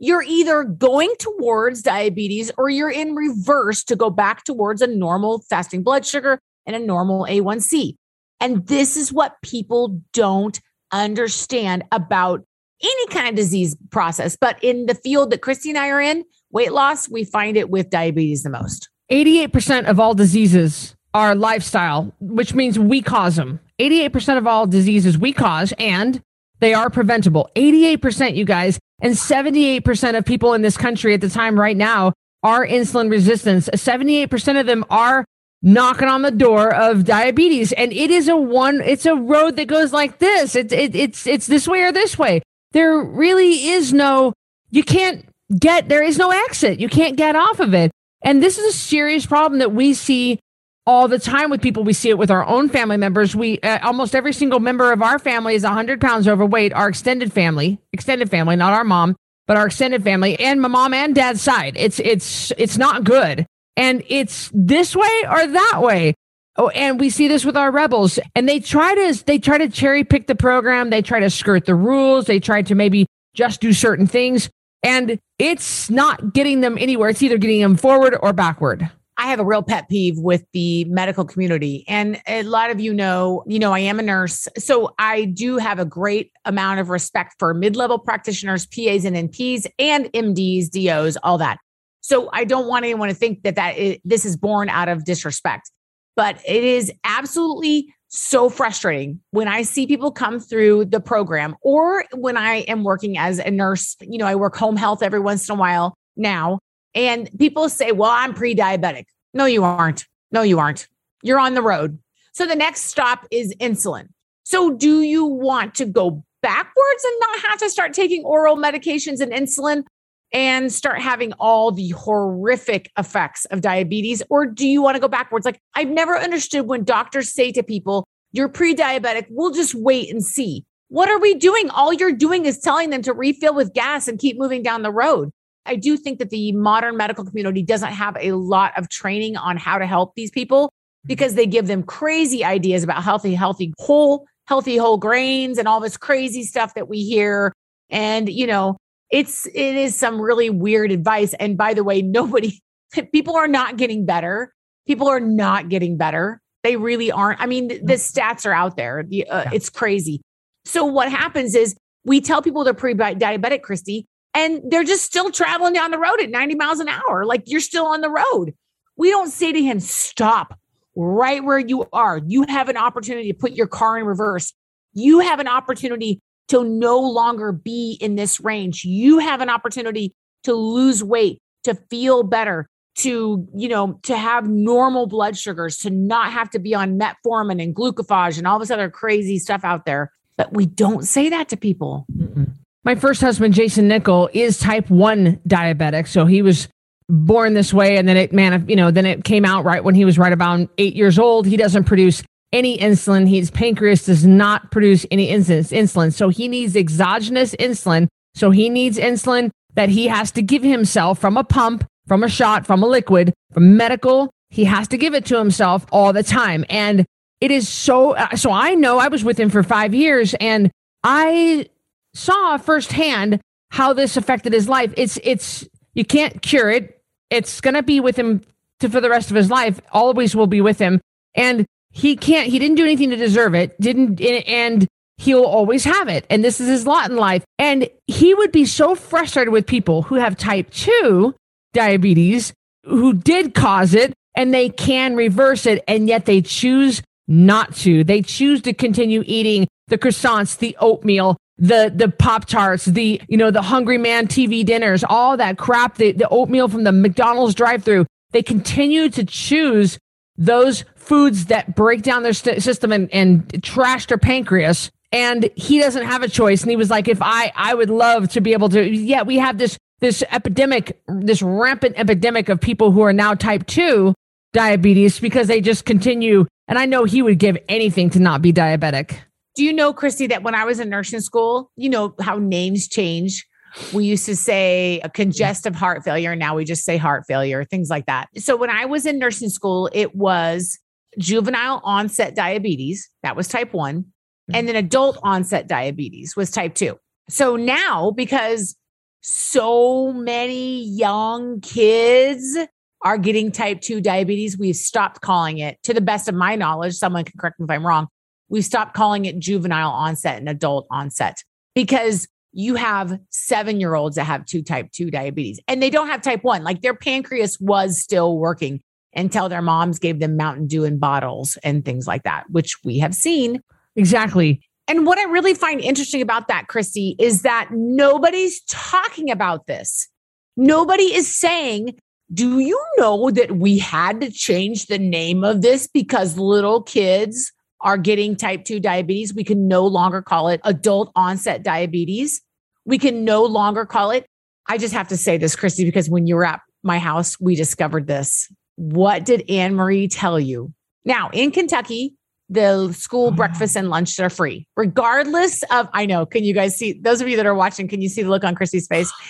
You're 0.00 0.24
either 0.24 0.64
going 0.64 1.14
towards 1.20 1.82
diabetes 1.82 2.50
or 2.58 2.68
you're 2.68 2.90
in 2.90 3.14
reverse 3.14 3.84
to 3.84 3.94
go 3.94 4.10
back 4.10 4.42
towards 4.42 4.82
a 4.82 4.88
normal 4.88 5.44
fasting 5.48 5.84
blood 5.84 6.04
sugar 6.04 6.40
and 6.66 6.74
a 6.74 6.80
normal 6.80 7.24
A1C. 7.26 7.94
And 8.40 8.66
this 8.66 8.96
is 8.96 9.12
what 9.12 9.36
people 9.42 10.00
don't 10.12 10.58
understand 10.90 11.84
about 11.92 12.44
any 12.82 13.06
kind 13.06 13.28
of 13.28 13.36
disease 13.36 13.76
process. 13.90 14.36
But 14.40 14.58
in 14.64 14.86
the 14.86 14.96
field 14.96 15.30
that 15.30 15.42
Christy 15.42 15.68
and 15.68 15.78
I 15.78 15.90
are 15.90 16.00
in, 16.00 16.24
weight 16.50 16.72
loss, 16.72 17.08
we 17.08 17.22
find 17.22 17.56
it 17.56 17.70
with 17.70 17.88
diabetes 17.88 18.42
the 18.42 18.50
most. 18.50 18.88
88% 19.12 19.88
of 19.88 20.00
all 20.00 20.14
diseases 20.14 20.96
are 21.12 21.34
lifestyle, 21.34 22.14
which 22.18 22.54
means 22.54 22.78
we 22.78 23.02
cause 23.02 23.36
them. 23.36 23.60
88% 23.78 24.38
of 24.38 24.46
all 24.46 24.66
diseases 24.66 25.18
we 25.18 25.34
cause, 25.34 25.74
and 25.78 26.22
they 26.60 26.72
are 26.72 26.88
preventable. 26.88 27.50
88%, 27.54 28.34
you 28.34 28.46
guys, 28.46 28.78
and 29.02 29.14
78% 29.14 30.16
of 30.16 30.24
people 30.24 30.54
in 30.54 30.62
this 30.62 30.78
country 30.78 31.12
at 31.12 31.20
the 31.20 31.28
time 31.28 31.60
right 31.60 31.76
now 31.76 32.14
are 32.42 32.66
insulin 32.66 33.10
resistance. 33.10 33.68
78% 33.74 34.58
of 34.58 34.66
them 34.66 34.84
are 34.88 35.26
knocking 35.60 36.08
on 36.08 36.22
the 36.22 36.30
door 36.30 36.74
of 36.74 37.04
diabetes. 37.04 37.72
And 37.72 37.92
it 37.92 38.10
is 38.10 38.28
a 38.28 38.36
one, 38.36 38.80
it's 38.80 39.04
a 39.04 39.14
road 39.14 39.56
that 39.56 39.66
goes 39.66 39.92
like 39.92 40.20
this. 40.20 40.56
It's, 40.56 40.72
it, 40.72 40.94
it's, 40.94 41.26
it's 41.26 41.46
this 41.46 41.68
way 41.68 41.82
or 41.82 41.92
this 41.92 42.18
way 42.18 42.40
there 42.72 42.98
really 42.98 43.68
is 43.68 43.92
no, 43.92 44.32
you 44.70 44.82
can't 44.82 45.26
get, 45.60 45.90
there 45.90 46.02
is 46.02 46.16
no 46.16 46.30
exit. 46.30 46.80
You 46.80 46.88
can't 46.88 47.16
get 47.16 47.36
off 47.36 47.60
of 47.60 47.74
it. 47.74 47.90
And 48.24 48.42
this 48.42 48.58
is 48.58 48.74
a 48.74 48.76
serious 48.76 49.26
problem 49.26 49.58
that 49.58 49.72
we 49.72 49.94
see 49.94 50.38
all 50.86 51.08
the 51.08 51.18
time 51.18 51.50
with 51.50 51.62
people. 51.62 51.84
We 51.84 51.92
see 51.92 52.10
it 52.10 52.18
with 52.18 52.30
our 52.30 52.44
own 52.44 52.68
family 52.68 52.96
members. 52.96 53.36
We 53.36 53.58
uh, 53.60 53.78
almost 53.82 54.14
every 54.14 54.32
single 54.32 54.60
member 54.60 54.92
of 54.92 55.02
our 55.02 55.18
family 55.18 55.54
is 55.54 55.62
100 55.62 56.00
pounds 56.00 56.26
overweight. 56.28 56.72
Our 56.72 56.88
extended 56.88 57.32
family, 57.32 57.78
extended 57.92 58.30
family, 58.30 58.56
not 58.56 58.72
our 58.72 58.84
mom, 58.84 59.16
but 59.46 59.56
our 59.56 59.66
extended 59.66 60.02
family 60.02 60.38
and 60.38 60.60
my 60.60 60.68
mom 60.68 60.94
and 60.94 61.14
dad's 61.14 61.42
side. 61.42 61.74
It's 61.76 62.00
it's 62.00 62.52
it's 62.58 62.78
not 62.78 63.04
good. 63.04 63.46
And 63.76 64.02
it's 64.08 64.50
this 64.52 64.94
way 64.94 65.22
or 65.30 65.46
that 65.46 65.78
way. 65.80 66.14
Oh, 66.56 66.68
and 66.68 67.00
we 67.00 67.08
see 67.08 67.28
this 67.28 67.46
with 67.46 67.56
our 67.56 67.70
rebels, 67.70 68.18
and 68.34 68.46
they 68.46 68.60
try 68.60 68.94
to 68.94 69.24
they 69.24 69.38
try 69.38 69.56
to 69.56 69.68
cherry 69.68 70.04
pick 70.04 70.26
the 70.26 70.34
program. 70.34 70.90
They 70.90 71.00
try 71.00 71.20
to 71.20 71.30
skirt 71.30 71.64
the 71.64 71.74
rules. 71.74 72.26
They 72.26 72.40
try 72.40 72.60
to 72.62 72.74
maybe 72.74 73.06
just 73.34 73.62
do 73.62 73.72
certain 73.72 74.06
things, 74.06 74.50
and 74.82 75.18
it's 75.38 75.90
not 75.90 76.32
getting 76.32 76.60
them 76.60 76.76
anywhere. 76.78 77.10
It's 77.10 77.22
either 77.22 77.38
getting 77.38 77.60
them 77.60 77.76
forward 77.76 78.16
or 78.20 78.32
backward. 78.32 78.90
I 79.18 79.26
have 79.26 79.40
a 79.40 79.44
real 79.44 79.62
pet 79.62 79.88
peeve 79.88 80.18
with 80.18 80.44
the 80.52 80.84
medical 80.86 81.24
community. 81.24 81.84
And 81.86 82.20
a 82.26 82.42
lot 82.42 82.70
of 82.70 82.80
you 82.80 82.92
know, 82.92 83.44
you 83.46 83.58
know, 83.58 83.72
I 83.72 83.80
am 83.80 84.00
a 84.00 84.02
nurse. 84.02 84.48
So 84.58 84.94
I 84.98 85.26
do 85.26 85.58
have 85.58 85.78
a 85.78 85.84
great 85.84 86.32
amount 86.44 86.80
of 86.80 86.88
respect 86.88 87.36
for 87.38 87.54
mid-level 87.54 87.98
practitioners, 87.98 88.66
PAs 88.66 89.04
and 89.04 89.14
NPs 89.14 89.66
and 89.78 90.06
MDs, 90.06 90.70
DOs, 90.70 91.16
all 91.22 91.38
that. 91.38 91.58
So 92.00 92.30
I 92.32 92.44
don't 92.44 92.66
want 92.66 92.84
anyone 92.84 93.08
to 93.08 93.14
think 93.14 93.42
that 93.42 93.54
that 93.56 93.76
is, 93.76 93.98
this 94.04 94.24
is 94.24 94.36
born 94.36 94.68
out 94.68 94.88
of 94.88 95.04
disrespect 95.04 95.70
but 96.16 96.38
it 96.46 96.64
is 96.64 96.92
absolutely 97.04 97.94
so 98.14 98.50
frustrating 98.50 99.18
when 99.30 99.48
I 99.48 99.62
see 99.62 99.86
people 99.86 100.12
come 100.12 100.38
through 100.38 100.84
the 100.84 101.00
program 101.00 101.56
or 101.62 102.04
when 102.12 102.36
I 102.36 102.56
am 102.68 102.84
working 102.84 103.16
as 103.16 103.38
a 103.38 103.50
nurse. 103.50 103.96
You 104.02 104.18
know, 104.18 104.26
I 104.26 104.34
work 104.34 104.54
home 104.54 104.76
health 104.76 105.02
every 105.02 105.18
once 105.18 105.48
in 105.48 105.56
a 105.56 105.58
while 105.58 105.94
now, 106.14 106.58
and 106.94 107.30
people 107.38 107.70
say, 107.70 107.92
Well, 107.92 108.10
I'm 108.10 108.34
pre 108.34 108.54
diabetic. 108.54 109.04
No, 109.32 109.46
you 109.46 109.64
aren't. 109.64 110.06
No, 110.30 110.42
you 110.42 110.58
aren't. 110.58 110.88
You're 111.22 111.38
on 111.38 111.54
the 111.54 111.62
road. 111.62 111.98
So 112.32 112.46
the 112.46 112.54
next 112.54 112.82
stop 112.82 113.26
is 113.30 113.54
insulin. 113.60 114.08
So 114.44 114.74
do 114.74 115.00
you 115.00 115.24
want 115.24 115.74
to 115.76 115.86
go 115.86 116.22
backwards 116.42 117.04
and 117.04 117.14
not 117.20 117.38
have 117.50 117.58
to 117.60 117.70
start 117.70 117.94
taking 117.94 118.24
oral 118.24 118.56
medications 118.56 119.20
and 119.20 119.32
insulin? 119.32 119.84
And 120.32 120.72
start 120.72 121.00
having 121.00 121.32
all 121.34 121.70
the 121.70 121.90
horrific 121.90 122.90
effects 122.98 123.44
of 123.46 123.60
diabetes? 123.60 124.22
Or 124.30 124.46
do 124.46 124.66
you 124.66 124.82
want 124.82 124.96
to 124.96 125.00
go 125.00 125.08
backwards? 125.08 125.44
Like, 125.44 125.60
I've 125.74 125.88
never 125.88 126.16
understood 126.16 126.66
when 126.66 126.84
doctors 126.84 127.32
say 127.32 127.52
to 127.52 127.62
people, 127.62 128.04
you're 128.32 128.48
pre 128.48 128.74
diabetic, 128.74 129.26
we'll 129.30 129.52
just 129.52 129.74
wait 129.74 130.10
and 130.10 130.24
see. 130.24 130.64
What 130.88 131.08
are 131.08 131.18
we 131.18 131.34
doing? 131.34 131.70
All 131.70 131.92
you're 131.92 132.12
doing 132.12 132.44
is 132.44 132.58
telling 132.58 132.90
them 132.90 133.02
to 133.02 133.12
refill 133.12 133.54
with 133.54 133.72
gas 133.72 134.08
and 134.08 134.18
keep 134.18 134.38
moving 134.38 134.62
down 134.62 134.82
the 134.82 134.90
road. 134.90 135.30
I 135.64 135.76
do 135.76 135.96
think 135.96 136.18
that 136.18 136.30
the 136.30 136.52
modern 136.52 136.96
medical 136.96 137.24
community 137.24 137.62
doesn't 137.62 137.92
have 137.92 138.16
a 138.20 138.32
lot 138.32 138.76
of 138.76 138.88
training 138.88 139.36
on 139.36 139.56
how 139.56 139.78
to 139.78 139.86
help 139.86 140.14
these 140.14 140.30
people 140.30 140.72
because 141.06 141.34
they 141.34 141.46
give 141.46 141.66
them 141.66 141.82
crazy 141.82 142.44
ideas 142.44 142.82
about 142.82 143.02
healthy, 143.02 143.34
healthy, 143.34 143.72
whole, 143.78 144.26
healthy 144.46 144.76
whole 144.76 144.98
grains 144.98 145.58
and 145.58 145.68
all 145.68 145.80
this 145.80 145.96
crazy 145.96 146.42
stuff 146.42 146.74
that 146.74 146.88
we 146.88 147.04
hear. 147.04 147.52
And, 147.90 148.28
you 148.28 148.46
know, 148.46 148.76
it's 149.12 149.46
it 149.46 149.76
is 149.76 149.94
some 149.94 150.20
really 150.20 150.50
weird 150.50 150.90
advice. 150.90 151.34
And 151.34 151.56
by 151.56 151.74
the 151.74 151.84
way 151.84 152.02
nobody 152.02 152.60
people 153.12 153.36
are 153.36 153.46
not 153.46 153.76
getting 153.76 154.04
better. 154.04 154.52
People 154.86 155.06
are 155.06 155.20
not 155.20 155.68
getting 155.68 155.96
better. 155.96 156.40
They 156.64 156.76
really 156.76 157.12
aren't. 157.12 157.40
I 157.40 157.46
mean 157.46 157.68
the, 157.68 157.78
the 157.78 157.94
stats 157.94 158.44
are 158.46 158.52
out 158.52 158.76
there. 158.76 159.04
The, 159.06 159.28
uh, 159.28 159.42
yeah. 159.44 159.50
it's 159.52 159.68
crazy. 159.68 160.22
So 160.64 160.84
what 160.84 161.10
happens 161.10 161.54
is 161.54 161.76
we 162.04 162.20
tell 162.20 162.42
people 162.42 162.64
they're 162.64 162.74
pre-diabetic 162.74 163.62
christy 163.62 164.06
and 164.34 164.62
they're 164.68 164.84
just 164.84 165.04
still 165.04 165.30
traveling 165.30 165.74
down 165.74 165.90
the 165.90 165.98
road 165.98 166.20
at 166.20 166.30
90 166.30 166.54
miles 166.54 166.80
an 166.80 166.88
hour. 166.88 167.24
Like 167.26 167.42
you're 167.46 167.60
still 167.60 167.86
on 167.86 168.00
the 168.00 168.10
road. 168.10 168.54
We 168.96 169.10
don't 169.10 169.30
say 169.30 169.52
to 169.52 169.62
him 169.62 169.78
stop. 169.78 170.58
Right 170.94 171.42
where 171.42 171.58
you 171.58 171.86
are. 171.92 172.20
You 172.26 172.44
have 172.48 172.68
an 172.68 172.76
opportunity 172.76 173.32
to 173.32 173.38
put 173.38 173.52
your 173.52 173.66
car 173.66 173.98
in 173.98 174.04
reverse. 174.04 174.52
You 174.92 175.20
have 175.20 175.40
an 175.40 175.48
opportunity 175.48 176.20
to 176.48 176.64
no 176.64 176.98
longer 176.98 177.52
be 177.52 177.96
in 178.00 178.16
this 178.16 178.40
range. 178.40 178.84
You 178.84 179.18
have 179.18 179.40
an 179.40 179.48
opportunity 179.48 180.14
to 180.44 180.54
lose 180.54 181.02
weight, 181.02 181.38
to 181.64 181.74
feel 181.74 182.22
better, 182.22 182.68
to, 182.96 183.46
you 183.54 183.68
know, 183.68 183.98
to 184.02 184.16
have 184.16 184.48
normal 184.48 185.06
blood 185.06 185.36
sugars, 185.36 185.78
to 185.78 185.90
not 185.90 186.32
have 186.32 186.50
to 186.50 186.58
be 186.58 186.74
on 186.74 186.98
metformin 186.98 187.62
and 187.62 187.74
glucophage 187.74 188.38
and 188.38 188.46
all 188.46 188.58
this 188.58 188.70
other 188.70 188.90
crazy 188.90 189.38
stuff 189.38 189.64
out 189.64 189.86
there. 189.86 190.12
But 190.36 190.54
we 190.54 190.66
don't 190.66 191.06
say 191.06 191.28
that 191.30 191.48
to 191.50 191.56
people. 191.56 192.06
Mm-mm. 192.14 192.52
My 192.84 192.96
first 192.96 193.20
husband, 193.20 193.54
Jason 193.54 193.86
Nickel, 193.86 194.28
is 194.32 194.58
type 194.58 194.90
1 194.90 195.40
diabetic. 195.48 196.08
So 196.08 196.26
he 196.26 196.42
was 196.42 196.68
born 197.08 197.54
this 197.54 197.74
way 197.74 197.98
and 197.98 198.08
then 198.08 198.16
it 198.16 198.32
man 198.32 198.66
you 198.68 198.76
know 198.76 198.90
then 198.90 199.04
it 199.04 199.22
came 199.22 199.44
out 199.44 199.64
right 199.64 199.84
when 199.84 199.94
he 199.94 200.04
was 200.04 200.18
right 200.18 200.32
about 200.32 200.66
8 200.78 200.94
years 200.94 201.18
old 201.18 201.46
he 201.46 201.58
doesn't 201.58 201.84
produce 201.84 202.22
any 202.52 202.78
insulin. 202.78 203.28
His 203.28 203.50
pancreas 203.50 204.06
does 204.06 204.26
not 204.26 204.70
produce 204.70 205.06
any 205.10 205.28
insulin. 205.30 206.12
So 206.12 206.28
he 206.28 206.48
needs 206.48 206.76
exogenous 206.76 207.54
insulin. 207.56 208.08
So 208.34 208.50
he 208.50 208.68
needs 208.68 208.98
insulin 208.98 209.50
that 209.74 209.88
he 209.88 210.08
has 210.08 210.30
to 210.32 210.42
give 210.42 210.62
himself 210.62 211.18
from 211.18 211.36
a 211.36 211.44
pump, 211.44 211.84
from 212.06 212.22
a 212.22 212.28
shot, 212.28 212.66
from 212.66 212.82
a 212.82 212.86
liquid, 212.86 213.32
from 213.52 213.76
medical. 213.76 214.30
He 214.50 214.64
has 214.64 214.88
to 214.88 214.98
give 214.98 215.14
it 215.14 215.24
to 215.26 215.38
himself 215.38 215.86
all 215.90 216.12
the 216.12 216.22
time. 216.22 216.64
And 216.68 217.06
it 217.40 217.50
is 217.50 217.68
so, 217.68 218.12
uh, 218.12 218.36
so 218.36 218.52
I 218.52 218.74
know 218.74 218.98
I 218.98 219.08
was 219.08 219.24
with 219.24 219.38
him 219.38 219.50
for 219.50 219.62
five 219.62 219.94
years 219.94 220.34
and 220.34 220.70
I 221.02 221.66
saw 222.14 222.56
firsthand 222.58 223.40
how 223.70 223.92
this 223.92 224.16
affected 224.16 224.52
his 224.52 224.68
life. 224.68 224.92
It's 224.96 225.18
it's 225.22 225.66
you 225.94 226.04
can't 226.04 226.42
cure 226.42 226.70
it. 226.70 227.00
It's 227.30 227.60
going 227.60 227.74
to 227.74 227.82
be 227.82 228.00
with 228.00 228.16
him 228.16 228.42
to, 228.80 228.88
for 228.88 229.00
the 229.00 229.10
rest 229.10 229.30
of 229.30 229.36
his 229.36 229.50
life. 229.50 229.80
Always 229.92 230.36
will 230.36 230.46
be 230.46 230.60
with 230.60 230.78
him, 230.78 231.00
and 231.34 231.66
he 231.92 232.16
can't. 232.16 232.48
He 232.48 232.58
didn't 232.58 232.76
do 232.76 232.84
anything 232.84 233.10
to 233.10 233.16
deserve 233.16 233.54
it. 233.54 233.78
Didn't 233.80 234.20
and 234.20 234.86
he'll 235.18 235.44
always 235.44 235.84
have 235.84 236.08
it. 236.08 236.26
And 236.30 236.42
this 236.42 236.60
is 236.60 236.68
his 236.68 236.86
lot 236.86 237.10
in 237.10 237.16
life. 237.16 237.44
And 237.58 237.88
he 238.06 238.34
would 238.34 238.50
be 238.50 238.64
so 238.64 238.94
frustrated 238.94 239.52
with 239.52 239.66
people 239.66 240.02
who 240.02 240.16
have 240.16 240.36
type 240.36 240.70
two 240.70 241.34
diabetes 241.72 242.52
who 242.84 243.14
did 243.14 243.54
cause 243.54 243.94
it 243.94 244.12
and 244.34 244.52
they 244.52 244.68
can 244.68 245.14
reverse 245.14 245.66
it, 245.66 245.84
and 245.86 246.08
yet 246.08 246.24
they 246.24 246.40
choose 246.40 247.02
not 247.28 247.74
to. 247.76 248.02
They 248.02 248.22
choose 248.22 248.62
to 248.62 248.72
continue 248.72 249.22
eating 249.26 249.68
the 249.88 249.98
croissants, 249.98 250.58
the 250.58 250.76
oatmeal, 250.80 251.36
the 251.58 251.92
the 251.94 252.08
pop 252.08 252.46
tarts, 252.46 252.86
the 252.86 253.20
you 253.28 253.36
know 253.36 253.50
the 253.50 253.62
Hungry 253.62 253.98
Man 253.98 254.26
TV 254.26 254.64
dinners, 254.64 255.04
all 255.04 255.36
that 255.36 255.58
crap, 255.58 255.96
the 255.96 256.12
the 256.12 256.28
oatmeal 256.28 256.68
from 256.68 256.84
the 256.84 256.92
McDonald's 256.92 257.54
drive-through. 257.54 258.06
They 258.30 258.42
continue 258.42 259.10
to 259.10 259.24
choose 259.24 259.98
those 260.36 260.84
foods 260.96 261.46
that 261.46 261.74
break 261.74 262.02
down 262.02 262.22
their 262.22 262.32
st- 262.32 262.62
system 262.62 262.92
and, 262.92 263.12
and 263.12 263.62
trash 263.62 264.06
their 264.06 264.18
pancreas. 264.18 264.90
And 265.10 265.50
he 265.56 265.78
doesn't 265.78 266.06
have 266.06 266.22
a 266.22 266.28
choice. 266.28 266.62
And 266.62 266.70
he 266.70 266.76
was 266.76 266.90
like, 266.90 267.06
if 267.06 267.18
I 267.20 267.52
I 267.54 267.74
would 267.74 267.90
love 267.90 268.30
to 268.30 268.40
be 268.40 268.54
able 268.54 268.70
to, 268.70 268.82
yeah, 268.82 269.22
we 269.22 269.36
have 269.38 269.58
this 269.58 269.76
this 270.00 270.24
epidemic, 270.30 271.00
this 271.06 271.42
rampant 271.42 271.94
epidemic 271.96 272.48
of 272.48 272.60
people 272.60 272.90
who 272.90 273.02
are 273.02 273.12
now 273.12 273.34
type 273.34 273.66
two 273.66 274.14
diabetes 274.52 275.20
because 275.20 275.46
they 275.48 275.60
just 275.60 275.84
continue. 275.84 276.46
And 276.66 276.78
I 276.78 276.86
know 276.86 277.04
he 277.04 277.22
would 277.22 277.38
give 277.38 277.56
anything 277.68 278.10
to 278.10 278.18
not 278.18 278.42
be 278.42 278.52
diabetic. 278.52 279.16
Do 279.54 279.62
you 279.62 279.72
know, 279.72 279.92
Christy, 279.92 280.26
that 280.28 280.42
when 280.42 280.54
I 280.54 280.64
was 280.64 280.80
in 280.80 280.88
nursing 280.88 281.20
school, 281.20 281.70
you 281.76 281.90
know 281.90 282.14
how 282.20 282.38
names 282.38 282.88
change? 282.88 283.46
We 283.92 284.04
used 284.04 284.26
to 284.26 284.36
say 284.36 285.00
a 285.02 285.08
congestive 285.08 285.74
heart 285.74 286.04
failure. 286.04 286.36
Now 286.36 286.56
we 286.56 286.64
just 286.64 286.84
say 286.84 286.96
heart 286.96 287.24
failure, 287.26 287.64
things 287.64 287.88
like 287.90 288.06
that. 288.06 288.28
So 288.36 288.56
when 288.56 288.70
I 288.70 288.84
was 288.84 289.06
in 289.06 289.18
nursing 289.18 289.48
school, 289.48 289.88
it 289.92 290.14
was 290.14 290.78
juvenile 291.18 291.80
onset 291.84 292.34
diabetes. 292.34 293.10
That 293.22 293.36
was 293.36 293.48
type 293.48 293.72
one. 293.72 294.02
Mm-hmm. 294.02 294.54
And 294.54 294.68
then 294.68 294.76
adult 294.76 295.18
onset 295.22 295.68
diabetes 295.68 296.36
was 296.36 296.50
type 296.50 296.74
two. 296.74 296.98
So 297.28 297.56
now, 297.56 298.10
because 298.10 298.76
so 299.22 300.12
many 300.12 300.84
young 300.84 301.60
kids 301.60 302.58
are 303.02 303.18
getting 303.18 303.50
type 303.52 303.80
2 303.80 304.00
diabetes. 304.00 304.58
We've 304.58 304.76
stopped 304.76 305.20
calling 305.20 305.58
it, 305.58 305.78
to 305.84 305.94
the 305.94 306.00
best 306.00 306.28
of 306.28 306.34
my 306.34 306.56
knowledge, 306.56 306.94
someone 306.94 307.24
can 307.24 307.38
correct 307.38 307.58
me 307.58 307.64
if 307.64 307.70
I'm 307.70 307.86
wrong. 307.86 308.08
We've 308.48 308.64
stopped 308.64 308.94
calling 308.94 309.24
it 309.24 309.38
juvenile 309.38 309.90
onset 309.90 310.38
and 310.38 310.48
adult 310.48 310.86
onset 310.90 311.42
because 311.74 312.28
you 312.52 312.74
have 312.74 313.18
seven 313.30 313.80
year 313.80 313.94
olds 313.94 314.16
that 314.16 314.24
have 314.24 314.44
two 314.44 314.62
type 314.62 314.90
2 314.92 315.10
diabetes 315.10 315.60
and 315.68 315.82
they 315.82 315.90
don't 315.90 316.08
have 316.08 316.22
type 316.22 316.44
1. 316.44 316.62
Like 316.62 316.82
their 316.82 316.94
pancreas 316.94 317.58
was 317.60 318.00
still 318.00 318.38
working 318.38 318.82
until 319.14 319.48
their 319.48 319.62
moms 319.62 319.98
gave 319.98 320.20
them 320.20 320.36
Mountain 320.36 320.66
Dew 320.66 320.84
in 320.84 320.98
bottles 320.98 321.58
and 321.62 321.84
things 321.84 322.06
like 322.06 322.22
that, 322.24 322.44
which 322.50 322.76
we 322.84 322.98
have 322.98 323.14
seen. 323.14 323.62
Exactly. 323.96 324.62
And 324.88 325.06
what 325.06 325.18
I 325.18 325.24
really 325.24 325.54
find 325.54 325.80
interesting 325.80 326.22
about 326.22 326.48
that, 326.48 326.68
Christy, 326.68 327.16
is 327.18 327.42
that 327.42 327.68
nobody's 327.70 328.62
talking 328.62 329.30
about 329.30 329.66
this. 329.66 330.08
Nobody 330.56 331.14
is 331.14 331.34
saying 331.34 331.96
do 332.32 332.60
you 332.60 332.82
know 332.96 333.30
that 333.30 333.56
we 333.58 333.78
had 333.78 334.20
to 334.22 334.30
change 334.30 334.86
the 334.86 334.98
name 334.98 335.44
of 335.44 335.60
this 335.60 335.86
because 335.86 336.38
little 336.38 336.82
kids 336.82 337.52
are 337.82 337.98
getting 337.98 338.36
type 338.36 338.64
2 338.64 338.80
diabetes? 338.80 339.34
We 339.34 339.44
can 339.44 339.68
no 339.68 339.86
longer 339.86 340.22
call 340.22 340.48
it 340.48 340.60
adult 340.64 341.12
onset 341.14 341.62
diabetes. 341.62 342.40
We 342.84 342.98
can 342.98 343.24
no 343.24 343.44
longer 343.44 343.84
call 343.84 344.10
it. 344.10 344.26
I 344.68 344.78
just 344.78 344.94
have 344.94 345.08
to 345.08 345.16
say 345.16 345.38
this, 345.38 345.56
Christy, 345.56 345.84
because 345.84 346.08
when 346.08 346.26
you 346.26 346.36
were 346.36 346.44
at 346.44 346.60
my 346.82 346.98
house, 346.98 347.38
we 347.40 347.54
discovered 347.54 348.06
this. 348.06 348.52
What 348.76 349.24
did 349.24 349.48
Anne 349.50 349.74
Marie 349.74 350.08
tell 350.08 350.38
you? 350.38 350.72
Now, 351.04 351.30
in 351.32 351.50
Kentucky, 351.50 352.14
the 352.48 352.92
school 352.92 353.26
mm-hmm. 353.26 353.34
oh. 353.34 353.36
breakfast 353.36 353.76
and 353.76 353.90
lunch 353.90 354.18
are 354.20 354.30
free, 354.30 354.66
regardless 354.76 355.62
of. 355.64 355.88
I 355.92 356.06
know. 356.06 356.26
Can 356.26 356.44
you 356.44 356.54
guys 356.54 356.76
see? 356.76 356.92
Those 356.92 357.20
of 357.20 357.28
you 357.28 357.36
that 357.36 357.46
are 357.46 357.54
watching, 357.54 357.88
can 357.88 358.00
you 358.00 358.08
see 358.08 358.22
the 358.22 358.30
look 358.30 358.44
on 358.44 358.54
Christy's 358.54 358.86
face? 358.86 359.12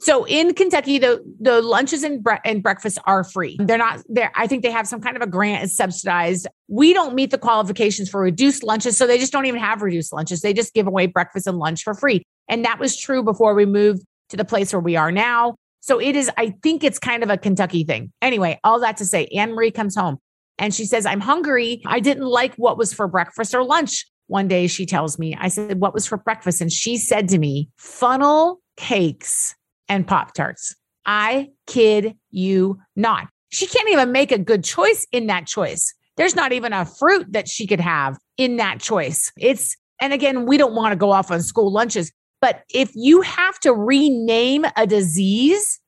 So 0.00 0.24
in 0.24 0.54
Kentucky, 0.54 0.98
the 0.98 1.22
the 1.40 1.60
lunches 1.60 2.02
and, 2.02 2.22
bre- 2.22 2.40
and 2.44 2.62
breakfasts 2.62 2.98
are 3.04 3.22
free. 3.22 3.58
They're 3.60 3.78
not 3.78 4.02
there. 4.08 4.32
I 4.34 4.46
think 4.46 4.62
they 4.62 4.70
have 4.70 4.88
some 4.88 5.00
kind 5.00 5.14
of 5.14 5.22
a 5.22 5.26
grant 5.26 5.62
is 5.62 5.76
subsidized. 5.76 6.46
We 6.68 6.94
don't 6.94 7.14
meet 7.14 7.30
the 7.30 7.38
qualifications 7.38 8.08
for 8.08 8.20
reduced 8.20 8.62
lunches, 8.62 8.96
so 8.96 9.06
they 9.06 9.18
just 9.18 9.30
don't 9.30 9.44
even 9.44 9.60
have 9.60 9.82
reduced 9.82 10.12
lunches. 10.12 10.40
They 10.40 10.54
just 10.54 10.72
give 10.72 10.86
away 10.86 11.06
breakfast 11.06 11.46
and 11.46 11.58
lunch 11.58 11.82
for 11.82 11.94
free, 11.94 12.22
and 12.48 12.64
that 12.64 12.78
was 12.78 12.96
true 12.98 13.22
before 13.22 13.54
we 13.54 13.66
moved 13.66 14.02
to 14.30 14.38
the 14.38 14.44
place 14.44 14.72
where 14.72 14.80
we 14.80 14.96
are 14.96 15.12
now. 15.12 15.56
So 15.80 16.00
it 16.00 16.16
is. 16.16 16.30
I 16.38 16.54
think 16.62 16.82
it's 16.82 16.98
kind 16.98 17.22
of 17.22 17.28
a 17.28 17.36
Kentucky 17.36 17.84
thing. 17.84 18.10
Anyway, 18.22 18.58
all 18.64 18.80
that 18.80 18.96
to 18.98 19.04
say, 19.04 19.26
Anne 19.26 19.52
Marie 19.52 19.70
comes 19.70 19.94
home 19.94 20.16
and 20.58 20.74
she 20.74 20.86
says, 20.86 21.04
"I'm 21.04 21.20
hungry. 21.20 21.82
I 21.84 22.00
didn't 22.00 22.26
like 22.26 22.54
what 22.54 22.78
was 22.78 22.94
for 22.94 23.06
breakfast 23.06 23.54
or 23.54 23.62
lunch." 23.64 24.06
One 24.28 24.46
day 24.46 24.68
she 24.68 24.86
tells 24.86 25.18
me, 25.18 25.36
I 25.36 25.48
said, 25.48 25.80
What 25.80 25.92
was 25.92 26.06
for 26.06 26.16
breakfast? 26.16 26.60
And 26.60 26.70
she 26.70 26.98
said 26.98 27.28
to 27.30 27.38
me, 27.38 27.68
Funnel 27.76 28.60
cakes 28.76 29.56
and 29.90 30.06
Pop 30.06 30.32
Tarts. 30.32 30.74
I 31.04 31.50
kid 31.66 32.14
you 32.30 32.78
not. 32.96 33.28
She 33.50 33.66
can't 33.66 33.90
even 33.90 34.12
make 34.12 34.32
a 34.32 34.38
good 34.38 34.64
choice 34.64 35.06
in 35.12 35.26
that 35.26 35.46
choice. 35.46 35.92
There's 36.16 36.36
not 36.36 36.52
even 36.52 36.72
a 36.72 36.86
fruit 36.86 37.32
that 37.32 37.48
she 37.48 37.66
could 37.66 37.80
have 37.80 38.16
in 38.36 38.56
that 38.56 38.80
choice. 38.80 39.32
It's, 39.36 39.76
and 40.00 40.12
again, 40.12 40.46
we 40.46 40.56
don't 40.56 40.74
want 40.74 40.92
to 40.92 40.96
go 40.96 41.10
off 41.10 41.30
on 41.30 41.42
school 41.42 41.72
lunches, 41.72 42.12
but 42.40 42.62
if 42.72 42.92
you 42.94 43.20
have 43.22 43.58
to 43.60 43.74
rename 43.74 44.64
a 44.76 44.86
disease, 44.86 45.80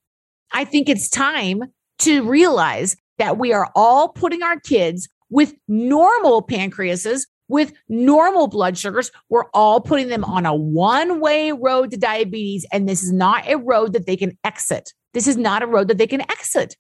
I 0.53 0.65
think 0.65 0.89
it's 0.89 1.09
time 1.09 1.63
to 2.01 2.29
realize 2.29 2.97
that 3.19 3.39
we 3.39 3.53
are 3.53 3.71
all 3.77 4.09
putting 4.09 4.43
our 4.43 4.59
kids 4.59 5.09
with 5.31 5.55
normal 5.69 6.43
pancreases 6.43 7.27
with 7.49 7.73
normal 7.89 8.49
blood 8.49 8.79
sugars. 8.79 9.11
We're 9.29 9.49
all 9.53 9.81
putting 9.81 10.09
them 10.09 10.25
on 10.25 10.47
a 10.47 10.55
one 10.55 11.21
way 11.21 11.53
road 11.53 11.91
to 11.91 11.97
diabetes. 11.97 12.67
And 12.73 12.89
this 12.89 13.03
is 13.03 13.13
not 13.13 13.49
a 13.51 13.57
road 13.57 13.93
that 13.93 14.07
they 14.07 14.17
can 14.17 14.37
exit. 14.45 14.93
This 15.15 15.27
is 15.27 15.37
not 15.37 15.63
a 15.63 15.67
road 15.67 15.89
that 15.89 15.99
they 15.99 16.07
can 16.07 16.23
exit. 16.31 16.77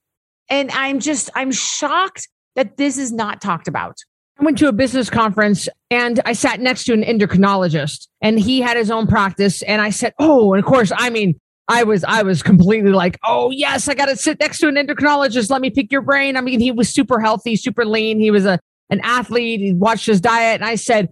And 0.48 0.70
I'm 0.72 1.00
just, 1.00 1.30
I'm 1.34 1.52
shocked 1.52 2.28
that 2.56 2.76
this 2.76 2.98
is 2.98 3.12
not 3.12 3.40
talked 3.40 3.68
about. 3.68 3.96
I 4.38 4.44
went 4.44 4.58
to 4.58 4.68
a 4.68 4.72
business 4.72 5.10
conference 5.10 5.68
and 5.90 6.20
I 6.24 6.32
sat 6.32 6.60
next 6.60 6.84
to 6.84 6.92
an 6.94 7.02
endocrinologist 7.02 8.08
and 8.20 8.40
he 8.40 8.60
had 8.60 8.76
his 8.76 8.90
own 8.90 9.06
practice. 9.06 9.62
And 9.62 9.80
I 9.82 9.90
said, 9.90 10.14
Oh, 10.18 10.54
and 10.54 10.62
of 10.62 10.68
course, 10.68 10.90
I 10.94 11.10
mean, 11.10 11.38
I 11.68 11.84
was 11.84 12.04
I 12.04 12.22
was 12.22 12.42
completely 12.42 12.90
like, 12.90 13.18
oh 13.24 13.50
yes, 13.50 13.88
I 13.88 13.94
got 13.94 14.06
to 14.06 14.16
sit 14.16 14.40
next 14.40 14.58
to 14.58 14.68
an 14.68 14.74
endocrinologist. 14.74 15.50
Let 15.50 15.60
me 15.60 15.70
pick 15.70 15.92
your 15.92 16.02
brain. 16.02 16.36
I 16.36 16.40
mean, 16.40 16.60
he 16.60 16.72
was 16.72 16.88
super 16.88 17.20
healthy, 17.20 17.56
super 17.56 17.84
lean. 17.84 18.18
He 18.18 18.30
was 18.30 18.44
a 18.44 18.58
an 18.92 19.00
athlete, 19.02 19.60
he 19.60 19.72
watched 19.72 20.06
his 20.06 20.20
diet. 20.20 20.60
And 20.60 20.68
I 20.68 20.76
said, 20.76 21.08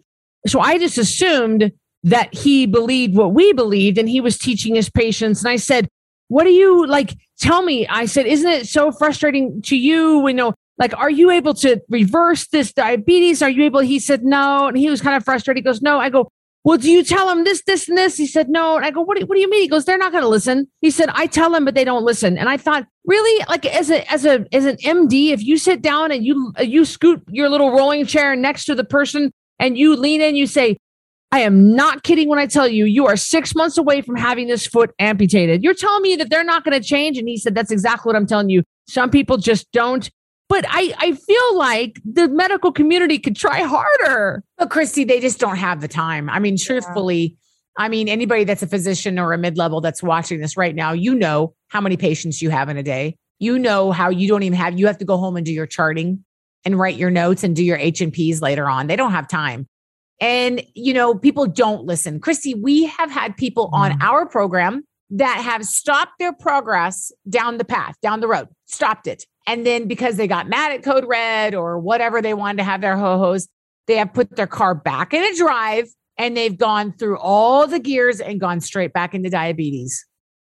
so 0.46 0.60
I 0.60 0.78
just 0.78 0.99
assumed 0.99 1.72
that 2.04 2.32
he 2.34 2.66
believed 2.66 3.16
what 3.16 3.32
we 3.34 3.52
believed 3.52 3.99
and 3.99 4.08
he 4.08 4.20
was 4.20 4.38
teaching 4.38 4.75
his 4.75 4.88
patients. 4.88 5.42
And 5.42 5.50
I 5.50 5.56
said, 5.56 5.88
what 6.28 6.44
do 6.44 6.50
you 6.50 6.87
like? 6.87 7.16
Tell 7.40 7.62
me. 7.62 7.87
I 7.88 8.04
said, 8.06 8.26
isn't 8.26 8.49
it 8.49 8.66
so 8.68 8.92
frustrating 8.92 9.60
to 9.62 9.76
you? 9.76 10.26
You 10.28 10.34
know, 10.34 10.54
like, 10.78 10.96
are 10.96 11.10
you 11.10 11.30
able 11.30 11.54
to 11.54 11.80
reverse 11.88 12.46
this 12.49 12.72
diabetes? 12.72 13.42
Are 13.42 13.50
you 13.50 13.64
able? 13.64 13.80
He 13.80 13.99
said, 13.99 14.25
no. 14.25 14.68
And 14.68 14.78
he 14.78 14.88
was 14.88 15.00
kind 15.00 15.16
of 15.16 15.25
frustrated. 15.25 15.58
He 15.58 15.64
goes, 15.64 15.82
no. 15.82 15.99
I 15.99 16.08
go, 16.08 16.30
well, 16.62 16.76
do 16.76 16.90
you 16.90 17.02
tell 17.02 17.26
them 17.26 17.45
this, 17.45 17.62
this, 17.62 17.88
and 17.88 17.97
this? 17.97 18.17
He 18.17 18.26
said, 18.26 18.50
no. 18.50 18.76
And 18.76 18.85
I 18.85 18.90
go, 18.90 19.00
what 19.00 19.19
do, 19.19 19.25
what 19.25 19.35
do 19.35 19.40
you 19.40 19.49
mean? 19.49 19.62
He 19.62 19.69
goes, 19.69 19.87
they're 19.87 19.97
not 19.97 20.12
going 20.12 20.23
to 20.23 20.29
listen. 20.29 20.69
He 20.83 20.90
said, 20.90 21.09
I 21.14 21.26
tell 21.26 21.50
them, 21.50 21.64
but 21.64 21.75
they 21.75 21.85
don't 21.85 22.05
listen. 22.05 22.37
And 22.37 22.49
I 22.49 22.59
thought, 22.59 22.87
really, 23.07 23.45
like 23.49 23.64
as 23.64 23.90
a, 23.90 24.11
as 24.12 24.26
a, 24.26 24.47
as 24.52 24.67
an 24.67 24.76
MD, 24.76 25.31
if 25.31 25.43
you 25.43 25.57
sit 25.57 25.81
down 25.81 26.12
and 26.12 26.25
you, 26.25 26.52
you 26.61 26.85
scoot 26.85 27.23
your 27.29 27.49
little 27.49 27.71
rolling 27.71 28.05
chair 28.05 28.37
next 28.37 28.67
to 28.67 28.75
the 28.75 28.85
person 28.85 29.33
and 29.59 29.79
you 29.79 29.97
lean 29.97 30.21
in, 30.21 30.37
you 30.37 30.47
say, 30.47 30.76
I 31.33 31.40
am 31.40 31.75
not 31.75 32.02
kidding 32.02 32.29
when 32.29 32.40
I 32.40 32.47
tell 32.47 32.69
you, 32.69 32.85
you 32.85 33.07
are 33.07 33.17
six 33.17 33.55
months 33.55 33.79
away 33.79 34.02
from 34.02 34.17
having 34.17 34.49
this 34.49 34.67
foot 34.67 34.90
amputated. 34.99 35.62
You're 35.62 35.75
telling 35.75 36.02
me 36.02 36.17
that 36.17 36.29
they're 36.29 36.45
not 36.45 36.64
going 36.64 36.79
to 36.79 36.87
change. 36.87 37.19
And 37.19 37.29
he 37.29 37.38
said, 37.38 37.55
that's 37.55 37.71
exactly 37.71 38.11
what 38.11 38.17
I'm 38.17 38.26
telling 38.26 38.50
you. 38.50 38.64
Some 38.88 39.11
people 39.11 39.37
just 39.37 39.71
don't 39.73 40.11
but 40.50 40.64
I, 40.69 40.92
I 40.99 41.12
feel 41.12 41.57
like 41.57 42.00
the 42.04 42.26
medical 42.26 42.73
community 42.73 43.21
could 43.21 43.37
try 43.37 43.62
harder. 43.62 44.42
But 44.59 44.69
Christy, 44.69 45.04
they 45.04 45.21
just 45.21 45.38
don't 45.38 45.57
have 45.57 45.80
the 45.80 45.87
time. 45.87 46.28
I 46.28 46.40
mean, 46.40 46.59
truthfully, 46.59 47.38
yeah. 47.78 47.85
I 47.85 47.88
mean, 47.88 48.09
anybody 48.09 48.42
that's 48.42 48.62
a 48.62 48.66
physician 48.66 49.16
or 49.16 49.33
a 49.33 49.38
mid 49.38 49.57
level 49.57 49.80
that's 49.80 50.02
watching 50.02 50.40
this 50.40 50.57
right 50.57 50.75
now, 50.75 50.92
you 50.92 51.14
know 51.14 51.54
how 51.69 51.80
many 51.80 51.97
patients 51.97 52.42
you 52.42 52.50
have 52.50 52.69
in 52.69 52.76
a 52.76 52.83
day. 52.83 53.16
You 53.38 53.61
know 53.61 53.92
how 53.92 54.11
you 54.11 54.26
don't 54.26 54.42
even 54.42 54.59
have, 54.59 54.76
you 54.76 54.88
have 54.88 54.99
to 54.99 55.04
go 55.04 55.16
home 55.16 55.37
and 55.37 55.47
do 55.47 55.52
your 55.52 55.66
charting 55.66 56.25
and 56.64 56.76
write 56.76 56.97
your 56.97 57.11
notes 57.11 57.45
and 57.45 57.54
do 57.54 57.64
your 57.64 57.78
H 57.78 58.00
and 58.00 58.12
P's 58.12 58.42
later 58.42 58.69
on. 58.69 58.88
They 58.88 58.97
don't 58.97 59.12
have 59.12 59.28
time. 59.28 59.69
And, 60.21 60.62
you 60.75 60.92
know, 60.92 61.14
people 61.14 61.47
don't 61.47 61.85
listen. 61.85 62.19
Christy, 62.19 62.54
we 62.54 62.87
have 62.87 63.11
had 63.11 63.37
people 63.37 63.71
mm. 63.71 63.78
on 63.78 64.02
our 64.02 64.26
program 64.26 64.83
that 65.11 65.38
have 65.38 65.64
stopped 65.64 66.14
their 66.19 66.33
progress 66.33 67.12
down 67.28 67.59
the 67.59 67.64
path, 67.64 67.95
down 68.02 68.19
the 68.19 68.28
road, 68.28 68.49
stopped 68.66 69.07
it 69.07 69.25
and 69.47 69.66
then 69.66 69.88
because 69.88 70.16
they 70.16 70.26
got 70.28 70.49
mad 70.49 70.73
at 70.73 70.82
Code 70.82 71.04
Red 71.06 71.54
or 71.54 71.78
whatever 71.78 72.23
they 72.23 72.35
wanted 72.35 72.59
to 72.59 72.64
have 72.64 72.80
their 72.80 72.97
ho 72.97 73.18
hos, 73.18 73.49
they 73.87 73.97
have 73.97 74.12
put 74.12 74.37
their 74.37 74.47
car 74.47 74.75
back 74.75 75.12
in 75.14 75.23
a 75.23 75.37
drive 75.37 75.88
and 76.16 76.37
they've 76.37 76.56
gone 76.56 76.92
through 76.92 77.18
all 77.18 77.66
the 77.66 77.78
gears 77.78 78.20
and 78.20 78.38
gone 78.40 78.61
straight 78.61 78.92
back 78.92 79.14
into 79.14 79.30
diabetes. 79.30 80.06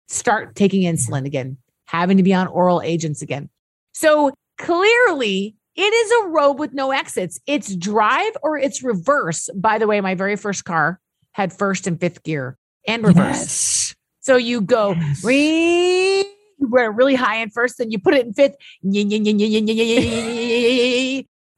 Start 0.10 0.56
taking 0.56 0.84
insulin 0.84 1.26
again, 1.26 1.58
having 1.86 2.18
to 2.18 2.24
be 2.24 2.34
on 2.34 2.48
oral 2.48 2.82
agents 2.82 3.22
again. 3.22 3.50
So 3.94 4.34
clearly, 4.58 5.56
it 5.76 5.82
is 5.82 6.12
a 6.24 6.28
road 6.28 6.54
with 6.60 6.74
no 6.74 6.92
exits. 6.92 7.40
It's 7.48 7.76
drive 7.76 8.34
or 8.44 8.58
it's 8.58 8.84
reverse. 8.84 9.50
By 9.56 9.78
the 9.78 9.88
way, 9.88 10.02
my 10.02 10.16
very 10.16 10.36
first 10.36 10.66
car 10.66 11.00
had 11.32 11.54
first 11.54 11.88
and 11.88 12.00
fifth 12.00 12.24
gear 12.24 12.58
and 12.86 13.04
reverse. 13.06 13.38
Yes. 13.38 13.96
So 14.20 14.36
you 14.36 14.62
go 14.62 14.92
Yes. 14.92 15.24
re- 15.24 16.26
you 16.62 16.68
wear 16.68 16.86
it 16.92 16.96
really 16.96 17.16
high 17.16 17.38
in 17.38 17.50
first, 17.50 17.78
then 17.78 17.92
you 17.92 18.00
put 18.00 18.14
it 18.14 18.26
in 18.26 18.34
fifth. 18.34 18.56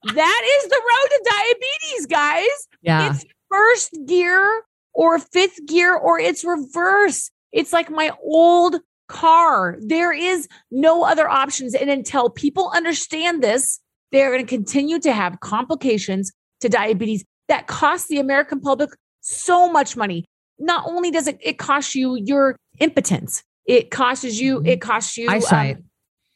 That 0.05 0.41
is 0.57 0.69
the 0.69 0.81
road 0.81 1.07
to 1.09 1.23
diabetes, 1.29 2.05
guys. 2.07 2.67
Yeah. 2.81 3.13
It's 3.13 3.25
first 3.49 3.97
gear 4.05 4.63
or 4.93 5.19
fifth 5.19 5.65
gear 5.65 5.95
or 5.95 6.19
it's 6.19 6.43
reverse. 6.43 7.31
It's 7.51 7.71
like 7.71 7.89
my 7.89 8.11
old 8.21 8.81
car. 9.07 9.77
There 9.79 10.11
is 10.11 10.47
no 10.71 11.03
other 11.03 11.29
options. 11.29 11.75
And 11.75 11.89
until 11.89 12.29
people 12.29 12.71
understand 12.75 13.41
this, 13.43 13.79
they're 14.11 14.31
going 14.31 14.45
to 14.45 14.49
continue 14.49 14.99
to 14.99 15.13
have 15.13 15.39
complications 15.39 16.31
to 16.61 16.69
diabetes 16.69 17.23
that 17.47 17.67
cost 17.67 18.07
the 18.07 18.19
American 18.19 18.59
public 18.59 18.89
so 19.21 19.71
much 19.71 19.95
money. 19.95 20.25
Not 20.59 20.85
only 20.87 21.11
does 21.11 21.27
it, 21.27 21.37
it 21.41 21.57
cost 21.57 21.95
you 21.95 22.15
your 22.15 22.55
impotence, 22.79 23.43
it 23.65 23.91
costs 23.91 24.39
you, 24.39 24.61
it 24.65 24.81
costs 24.81 25.17
you 25.17 25.27
um, 25.27 25.35
Eyesight. 25.35 25.77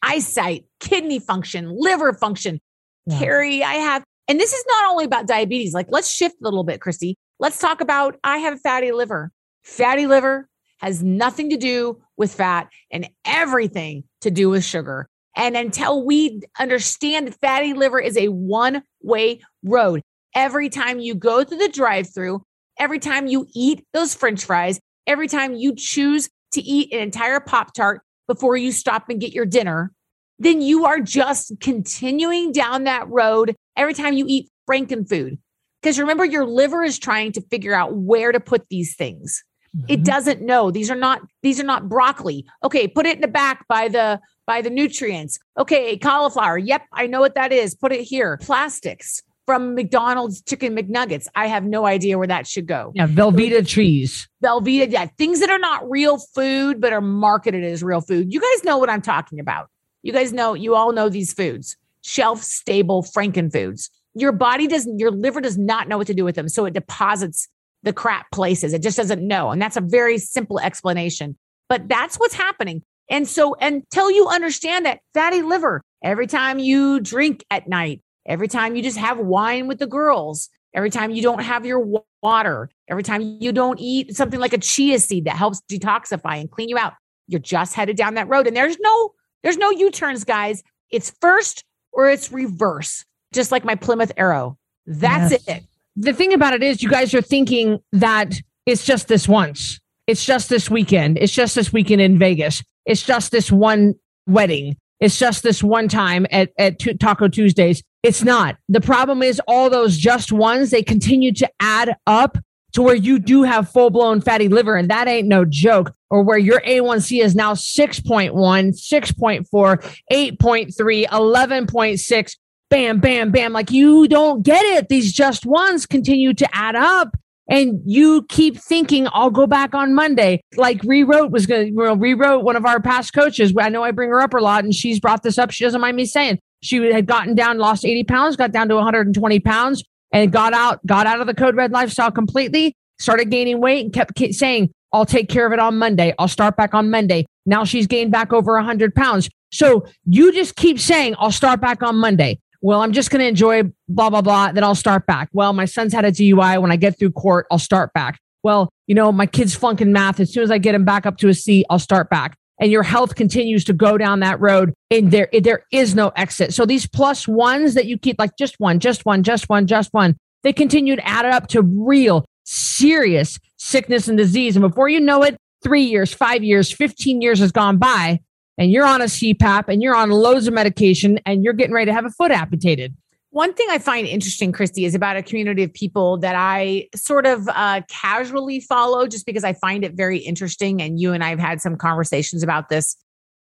eyesight, 0.03 0.65
kidney 0.79 1.19
function, 1.19 1.69
liver 1.69 2.13
function. 2.13 2.59
Yeah. 3.05 3.19
Carrie, 3.19 3.63
I 3.63 3.75
have, 3.75 4.03
and 4.27 4.39
this 4.39 4.53
is 4.53 4.63
not 4.67 4.91
only 4.91 5.05
about 5.05 5.27
diabetes. 5.27 5.73
Like, 5.73 5.87
let's 5.89 6.11
shift 6.11 6.35
a 6.41 6.43
little 6.43 6.63
bit, 6.63 6.81
Christy. 6.81 7.15
Let's 7.39 7.59
talk 7.59 7.81
about 7.81 8.17
I 8.23 8.37
have 8.39 8.55
a 8.55 8.57
fatty 8.57 8.91
liver. 8.91 9.31
Fatty 9.63 10.07
liver 10.07 10.47
has 10.79 11.03
nothing 11.03 11.49
to 11.49 11.57
do 11.57 12.01
with 12.17 12.33
fat 12.33 12.69
and 12.91 13.09
everything 13.25 14.03
to 14.21 14.31
do 14.31 14.49
with 14.49 14.63
sugar. 14.63 15.07
And 15.35 15.55
until 15.55 16.03
we 16.03 16.41
understand 16.59 17.27
that 17.27 17.39
fatty 17.39 17.73
liver 17.73 17.99
is 17.99 18.17
a 18.17 18.29
one 18.29 18.83
way 19.01 19.39
road, 19.63 20.01
every 20.33 20.69
time 20.69 20.99
you 20.99 21.15
go 21.15 21.43
through 21.43 21.59
the 21.59 21.69
drive 21.69 22.11
through, 22.13 22.41
every 22.79 22.99
time 22.99 23.27
you 23.27 23.47
eat 23.53 23.85
those 23.93 24.15
french 24.15 24.45
fries, 24.45 24.79
every 25.05 25.27
time 25.27 25.53
you 25.53 25.75
choose 25.75 26.29
to 26.51 26.61
eat 26.61 26.93
an 26.93 26.99
entire 26.99 27.39
Pop 27.39 27.73
Tart 27.73 28.01
before 28.27 28.57
you 28.57 28.71
stop 28.71 29.09
and 29.09 29.21
get 29.21 29.33
your 29.33 29.45
dinner, 29.45 29.91
then 30.39 30.61
you 30.61 30.85
are 30.85 30.99
just 30.99 31.53
continuing 31.59 32.51
down 32.51 32.83
that 32.83 33.07
road 33.09 33.55
every 33.75 33.93
time 33.93 34.13
you 34.13 34.25
eat 34.27 34.49
Frankenfood. 34.69 35.37
Because 35.81 35.99
remember, 35.99 36.25
your 36.25 36.45
liver 36.45 36.83
is 36.83 36.99
trying 36.99 37.31
to 37.33 37.41
figure 37.41 37.73
out 37.73 37.95
where 37.95 38.31
to 38.31 38.39
put 38.39 38.67
these 38.69 38.95
things. 38.95 39.43
It 39.87 40.01
Mhm. 40.01 40.05
doesn't 40.05 40.41
know. 40.41 40.71
These 40.71 40.89
are 40.89 40.95
not 40.95 41.21
these 41.43 41.59
are 41.59 41.65
not 41.65 41.87
broccoli. 41.87 42.45
Okay, 42.63 42.87
put 42.87 43.05
it 43.05 43.15
in 43.15 43.21
the 43.21 43.27
back 43.27 43.67
by 43.67 43.87
the 43.87 44.19
by 44.47 44.61
the 44.61 44.69
nutrients. 44.69 45.37
Okay, 45.57 45.97
cauliflower. 45.97 46.57
Yep, 46.57 46.83
I 46.93 47.05
know 47.05 47.19
what 47.19 47.35
that 47.35 47.51
is. 47.51 47.75
Put 47.75 47.91
it 47.91 48.01
here. 48.01 48.37
Plastics 48.41 49.21
from 49.47 49.73
McDonald's 49.75 50.41
chicken 50.41 50.75
McNuggets. 50.75 51.27
I 51.33 51.47
have 51.47 51.63
no 51.63 51.87
idea 51.87 52.17
where 52.17 52.27
that 52.27 52.45
should 52.45 52.67
go. 52.67 52.91
Yeah. 52.93 53.07
Velveeta 53.07 53.65
trees. 53.65 54.27
Velveeta, 54.43 54.91
yeah, 54.91 55.07
things 55.17 55.39
that 55.39 55.49
are 55.49 55.57
not 55.57 55.89
real 55.89 56.19
food 56.19 56.79
but 56.79 56.93
are 56.93 57.01
marketed 57.01 57.63
as 57.63 57.81
real 57.81 58.01
food. 58.01 58.31
You 58.31 58.41
guys 58.41 58.63
know 58.65 58.77
what 58.77 58.89
I'm 58.89 59.01
talking 59.01 59.39
about. 59.39 59.69
You 60.03 60.11
guys 60.13 60.33
know, 60.33 60.53
you 60.53 60.75
all 60.75 60.91
know 60.91 61.09
these 61.09 61.33
foods, 61.33 61.77
shelf 62.03 62.43
stable 62.43 63.03
Frankenfoods. 63.03 63.89
Your 64.13 64.33
body 64.33 64.67
doesn't, 64.67 64.99
your 64.99 65.11
liver 65.11 65.39
does 65.39 65.57
not 65.57 65.87
know 65.87 65.97
what 65.97 66.07
to 66.07 66.13
do 66.13 66.25
with 66.25 66.35
them. 66.35 66.49
So 66.49 66.65
it 66.65 66.73
deposits 66.73 67.47
the 67.83 67.93
crap 67.93 68.29
places. 68.31 68.73
It 68.73 68.81
just 68.81 68.97
doesn't 68.97 69.25
know. 69.25 69.51
And 69.51 69.61
that's 69.61 69.77
a 69.77 69.81
very 69.81 70.17
simple 70.17 70.59
explanation. 70.59 71.37
But 71.69 71.87
that's 71.87 72.17
what's 72.17 72.33
happening. 72.33 72.83
And 73.09 73.27
so 73.27 73.55
until 73.61 74.11
you 74.11 74.27
understand 74.27 74.85
that 74.85 74.99
fatty 75.13 75.41
liver, 75.41 75.81
every 76.03 76.27
time 76.27 76.59
you 76.59 76.99
drink 76.99 77.45
at 77.49 77.69
night, 77.69 78.01
every 78.27 78.47
time 78.47 78.75
you 78.75 78.83
just 78.83 78.97
have 78.97 79.17
wine 79.19 79.67
with 79.67 79.79
the 79.79 79.87
girls, 79.87 80.49
every 80.73 80.89
time 80.89 81.11
you 81.11 81.21
don't 81.21 81.41
have 81.41 81.65
your 81.65 81.83
water, 82.21 82.69
every 82.87 83.03
time 83.03 83.37
you 83.39 83.51
don't 83.51 83.79
eat 83.79 84.15
something 84.15 84.39
like 84.39 84.53
a 84.53 84.57
chia 84.57 84.99
seed 84.99 85.25
that 85.25 85.35
helps 85.35 85.61
detoxify 85.71 86.39
and 86.39 86.51
clean 86.51 86.69
you 86.69 86.77
out, 86.77 86.93
you're 87.27 87.39
just 87.39 87.73
headed 87.73 87.95
down 87.97 88.13
that 88.15 88.27
road. 88.27 88.47
And 88.47 88.55
there's 88.55 88.77
no, 88.79 89.13
there's 89.43 89.57
no 89.57 89.69
U-turns, 89.71 90.23
guys. 90.23 90.63
It's 90.91 91.11
first 91.21 91.63
or 91.91 92.09
it's 92.09 92.31
reverse, 92.31 93.03
just 93.33 93.51
like 93.51 93.65
my 93.65 93.75
Plymouth 93.75 94.11
Arrow. 94.17 94.57
That's 94.85 95.31
Yes. 95.31 95.47
it. 95.47 95.63
the 95.95 96.13
thing 96.13 96.33
about 96.33 96.53
it 96.53 96.63
is 96.63 96.81
you 96.83 96.89
guys 96.89 97.13
are 97.13 97.21
thinking 97.21 97.79
that 97.91 98.35
it's 98.65 98.85
just 98.85 99.07
this 99.07 99.27
once. 99.27 99.79
It's 100.05 100.23
just 100.25 100.47
this 100.49 100.69
weekend. 100.69 101.17
It's 101.17 101.33
just 101.33 101.55
this 101.55 101.73
weekend 101.73 102.01
in 102.01 102.17
Vegas. 102.17 102.63
It's 102.85 103.03
just 103.03 103.31
this 103.31 103.51
one 103.51 103.95
wedding. 104.27 104.77
It's 105.01 105.19
just 105.19 105.43
this 105.43 105.61
one 105.61 105.89
time 105.89 106.25
at, 106.31 106.51
at 106.57 106.79
Taco 106.99 107.27
Tuesdays. 107.27 107.83
It's 108.07 108.23
not. 108.23 108.55
The 108.69 108.79
problem 108.79 109.21
is 109.21 109.41
all 109.49 109.69
those 109.69 109.97
just 109.97 110.31
ones, 110.31 110.69
they 110.69 110.81
continue 110.81 111.33
to 111.33 111.51
add 111.59 111.97
up 112.07 112.37
to 112.71 112.81
where 112.81 112.95
you 112.95 113.19
do 113.19 113.43
have 113.43 113.69
full 113.69 113.89
blown 113.89 114.21
fatty 114.21 114.47
liver. 114.47 114.77
And 114.77 114.89
that 114.89 115.09
ain't 115.09 115.27
no 115.27 115.43
joke. 115.43 115.93
Or 116.09 116.23
where 116.23 116.37
your 116.37 116.61
A1C 116.61 117.21
is 117.21 117.35
now 117.35 117.53
6.1, 117.53 118.31
6.4, 118.31 119.97
8.3, 120.09 121.05
11.6 121.07 122.35
bam, 122.69 122.99
bam, 123.01 123.31
bam. 123.31 123.51
Like 123.51 123.71
you 123.71 124.07
don't 124.07 124.41
get 124.41 124.63
it. 124.63 124.87
These 124.87 125.11
just 125.11 125.45
ones 125.45 125.85
continue 125.85 126.33
to 126.35 126.55
add 126.55 126.77
up. 126.77 127.13
And 127.49 127.81
you 127.85 128.25
keep 128.29 128.57
thinking, 128.57 129.09
I'll 129.11 129.31
go 129.31 129.47
back 129.47 129.73
on 129.73 129.93
Monday. 129.93 130.41
Like 130.55 130.81
rewrote 130.83 131.31
was 131.31 131.45
going 131.45 131.75
to, 131.75 131.95
rewrote 131.95 132.45
one 132.45 132.55
of 132.55 132.65
our 132.65 132.81
past 132.81 133.11
coaches. 133.13 133.53
I 133.59 133.67
know 133.67 133.83
I 133.83 133.91
bring 133.91 134.11
her 134.11 134.21
up 134.21 134.33
a 134.33 134.37
lot 134.37 134.63
and 134.63 134.73
she's 134.73 135.01
brought 135.01 135.23
this 135.23 135.37
up. 135.37 135.51
She 135.51 135.65
doesn't 135.65 135.81
mind 135.81 135.97
me 135.97 136.05
saying 136.05 136.39
she 136.61 136.77
had 136.91 137.05
gotten 137.05 137.35
down, 137.35 137.57
lost 137.57 137.85
80 137.85 138.03
pounds, 138.05 138.35
got 138.35 138.51
down 138.51 138.67
to 138.69 138.75
120 138.75 139.39
pounds 139.39 139.83
and 140.11 140.31
got 140.31 140.53
out, 140.53 140.85
got 140.85 141.05
out 141.07 141.19
of 141.19 141.27
the 141.27 141.33
code 141.33 141.55
red 141.55 141.71
lifestyle 141.71 142.11
completely, 142.11 142.75
started 142.99 143.29
gaining 143.29 143.59
weight 143.59 143.85
and 143.85 143.93
kept 143.93 144.17
saying, 144.33 144.71
I'll 144.93 145.05
take 145.05 145.29
care 145.29 145.45
of 145.45 145.53
it 145.53 145.59
on 145.59 145.77
Monday. 145.77 146.13
I'll 146.17 146.27
start 146.27 146.55
back 146.55 146.73
on 146.73 146.89
Monday. 146.89 147.25
Now 147.45 147.63
she's 147.65 147.87
gained 147.87 148.11
back 148.11 148.33
over 148.33 148.53
100 148.53 148.95
pounds. 148.95 149.29
So 149.51 149.85
you 150.05 150.31
just 150.33 150.55
keep 150.55 150.79
saying, 150.79 151.15
I'll 151.19 151.31
start 151.31 151.61
back 151.61 151.83
on 151.83 151.97
Monday. 151.97 152.39
Well, 152.61 152.81
I'm 152.81 152.91
just 152.91 153.11
going 153.11 153.19
to 153.19 153.27
enjoy 153.27 153.63
blah, 153.87 154.09
blah, 154.09 154.21
blah. 154.21 154.51
Then 154.51 154.63
I'll 154.63 154.75
start 154.75 155.05
back. 155.05 155.29
Well, 155.31 155.53
my 155.53 155.65
son's 155.65 155.93
had 155.93 156.05
a 156.05 156.11
DUI. 156.11 156.61
When 156.61 156.71
I 156.71 156.75
get 156.75 156.97
through 156.97 157.11
court, 157.11 157.45
I'll 157.51 157.59
start 157.59 157.93
back. 157.93 158.19
Well, 158.43 158.69
you 158.87 158.95
know, 158.95 159.11
my 159.11 159.25
kid's 159.25 159.55
flunking 159.55 159.91
math. 159.91 160.19
As 160.19 160.33
soon 160.33 160.43
as 160.43 160.51
I 160.51 160.57
get 160.57 160.73
him 160.73 160.85
back 160.85 161.05
up 161.05 161.17
to 161.17 161.29
a 161.29 161.33
C, 161.33 161.65
I'll 161.69 161.79
start 161.79 162.09
back. 162.09 162.35
And 162.59 162.71
your 162.71 162.83
health 162.83 163.15
continues 163.15 163.63
to 163.65 163.73
go 163.73 163.97
down 163.97 164.21
that 164.21 164.39
road 164.39 164.73
and 164.89 165.11
there, 165.11 165.29
there 165.41 165.63
is 165.71 165.93
no 165.93 166.09
exit. 166.15 166.53
So 166.53 166.65
these 166.65 166.87
plus 166.87 167.27
ones 167.27 167.75
that 167.75 167.85
you 167.85 167.97
keep 167.97 168.17
like 168.17 168.31
just 168.37 168.55
one, 168.57 168.79
just 168.79 169.05
one, 169.05 169.21
just 169.21 169.47
one, 169.47 169.67
just 169.67 169.93
one, 169.93 170.17
they 170.43 170.53
continue 170.53 170.95
to 170.95 171.07
add 171.07 171.25
up 171.25 171.47
to 171.49 171.61
real 171.61 172.25
serious 172.45 173.37
sickness 173.57 174.07
and 174.07 174.17
disease. 174.17 174.55
And 174.55 174.67
before 174.67 174.89
you 174.89 174.99
know 174.99 175.23
it, 175.23 175.37
three 175.63 175.83
years, 175.83 176.13
five 176.13 176.43
years, 176.43 176.71
15 176.71 177.21
years 177.21 177.39
has 177.39 177.51
gone 177.51 177.77
by 177.77 178.19
and 178.57 178.71
you're 178.71 178.85
on 178.85 179.01
a 179.01 179.05
CPAP 179.05 179.65
and 179.67 179.81
you're 179.81 179.95
on 179.95 180.09
loads 180.09 180.47
of 180.47 180.53
medication 180.53 181.19
and 181.25 181.43
you're 181.43 181.53
getting 181.53 181.73
ready 181.73 181.87
to 181.87 181.93
have 181.93 182.05
a 182.05 182.11
foot 182.11 182.31
amputated. 182.31 182.95
One 183.31 183.53
thing 183.53 183.67
I 183.69 183.77
find 183.77 184.07
interesting, 184.07 184.51
Christy, 184.51 184.85
is 184.85 184.95
about 184.95 185.17
a 185.17 185.21
community 185.21 185.63
of 185.63 185.73
people 185.73 186.17
that 186.19 186.35
I 186.35 186.87
sort 186.95 187.25
of 187.25 187.47
uh, 187.49 187.81
casually 187.89 188.61
follow 188.61 189.05
just 189.05 189.25
because 189.25 189.43
I 189.43 189.53
find 189.53 189.83
it 189.83 189.93
very 189.93 190.17
interesting. 190.19 190.81
And 190.81 190.99
you 190.99 191.13
and 191.13 191.23
I 191.23 191.29
have 191.29 191.39
had 191.39 191.61
some 191.61 191.75
conversations 191.75 192.41
about 192.41 192.69
this. 192.69 192.95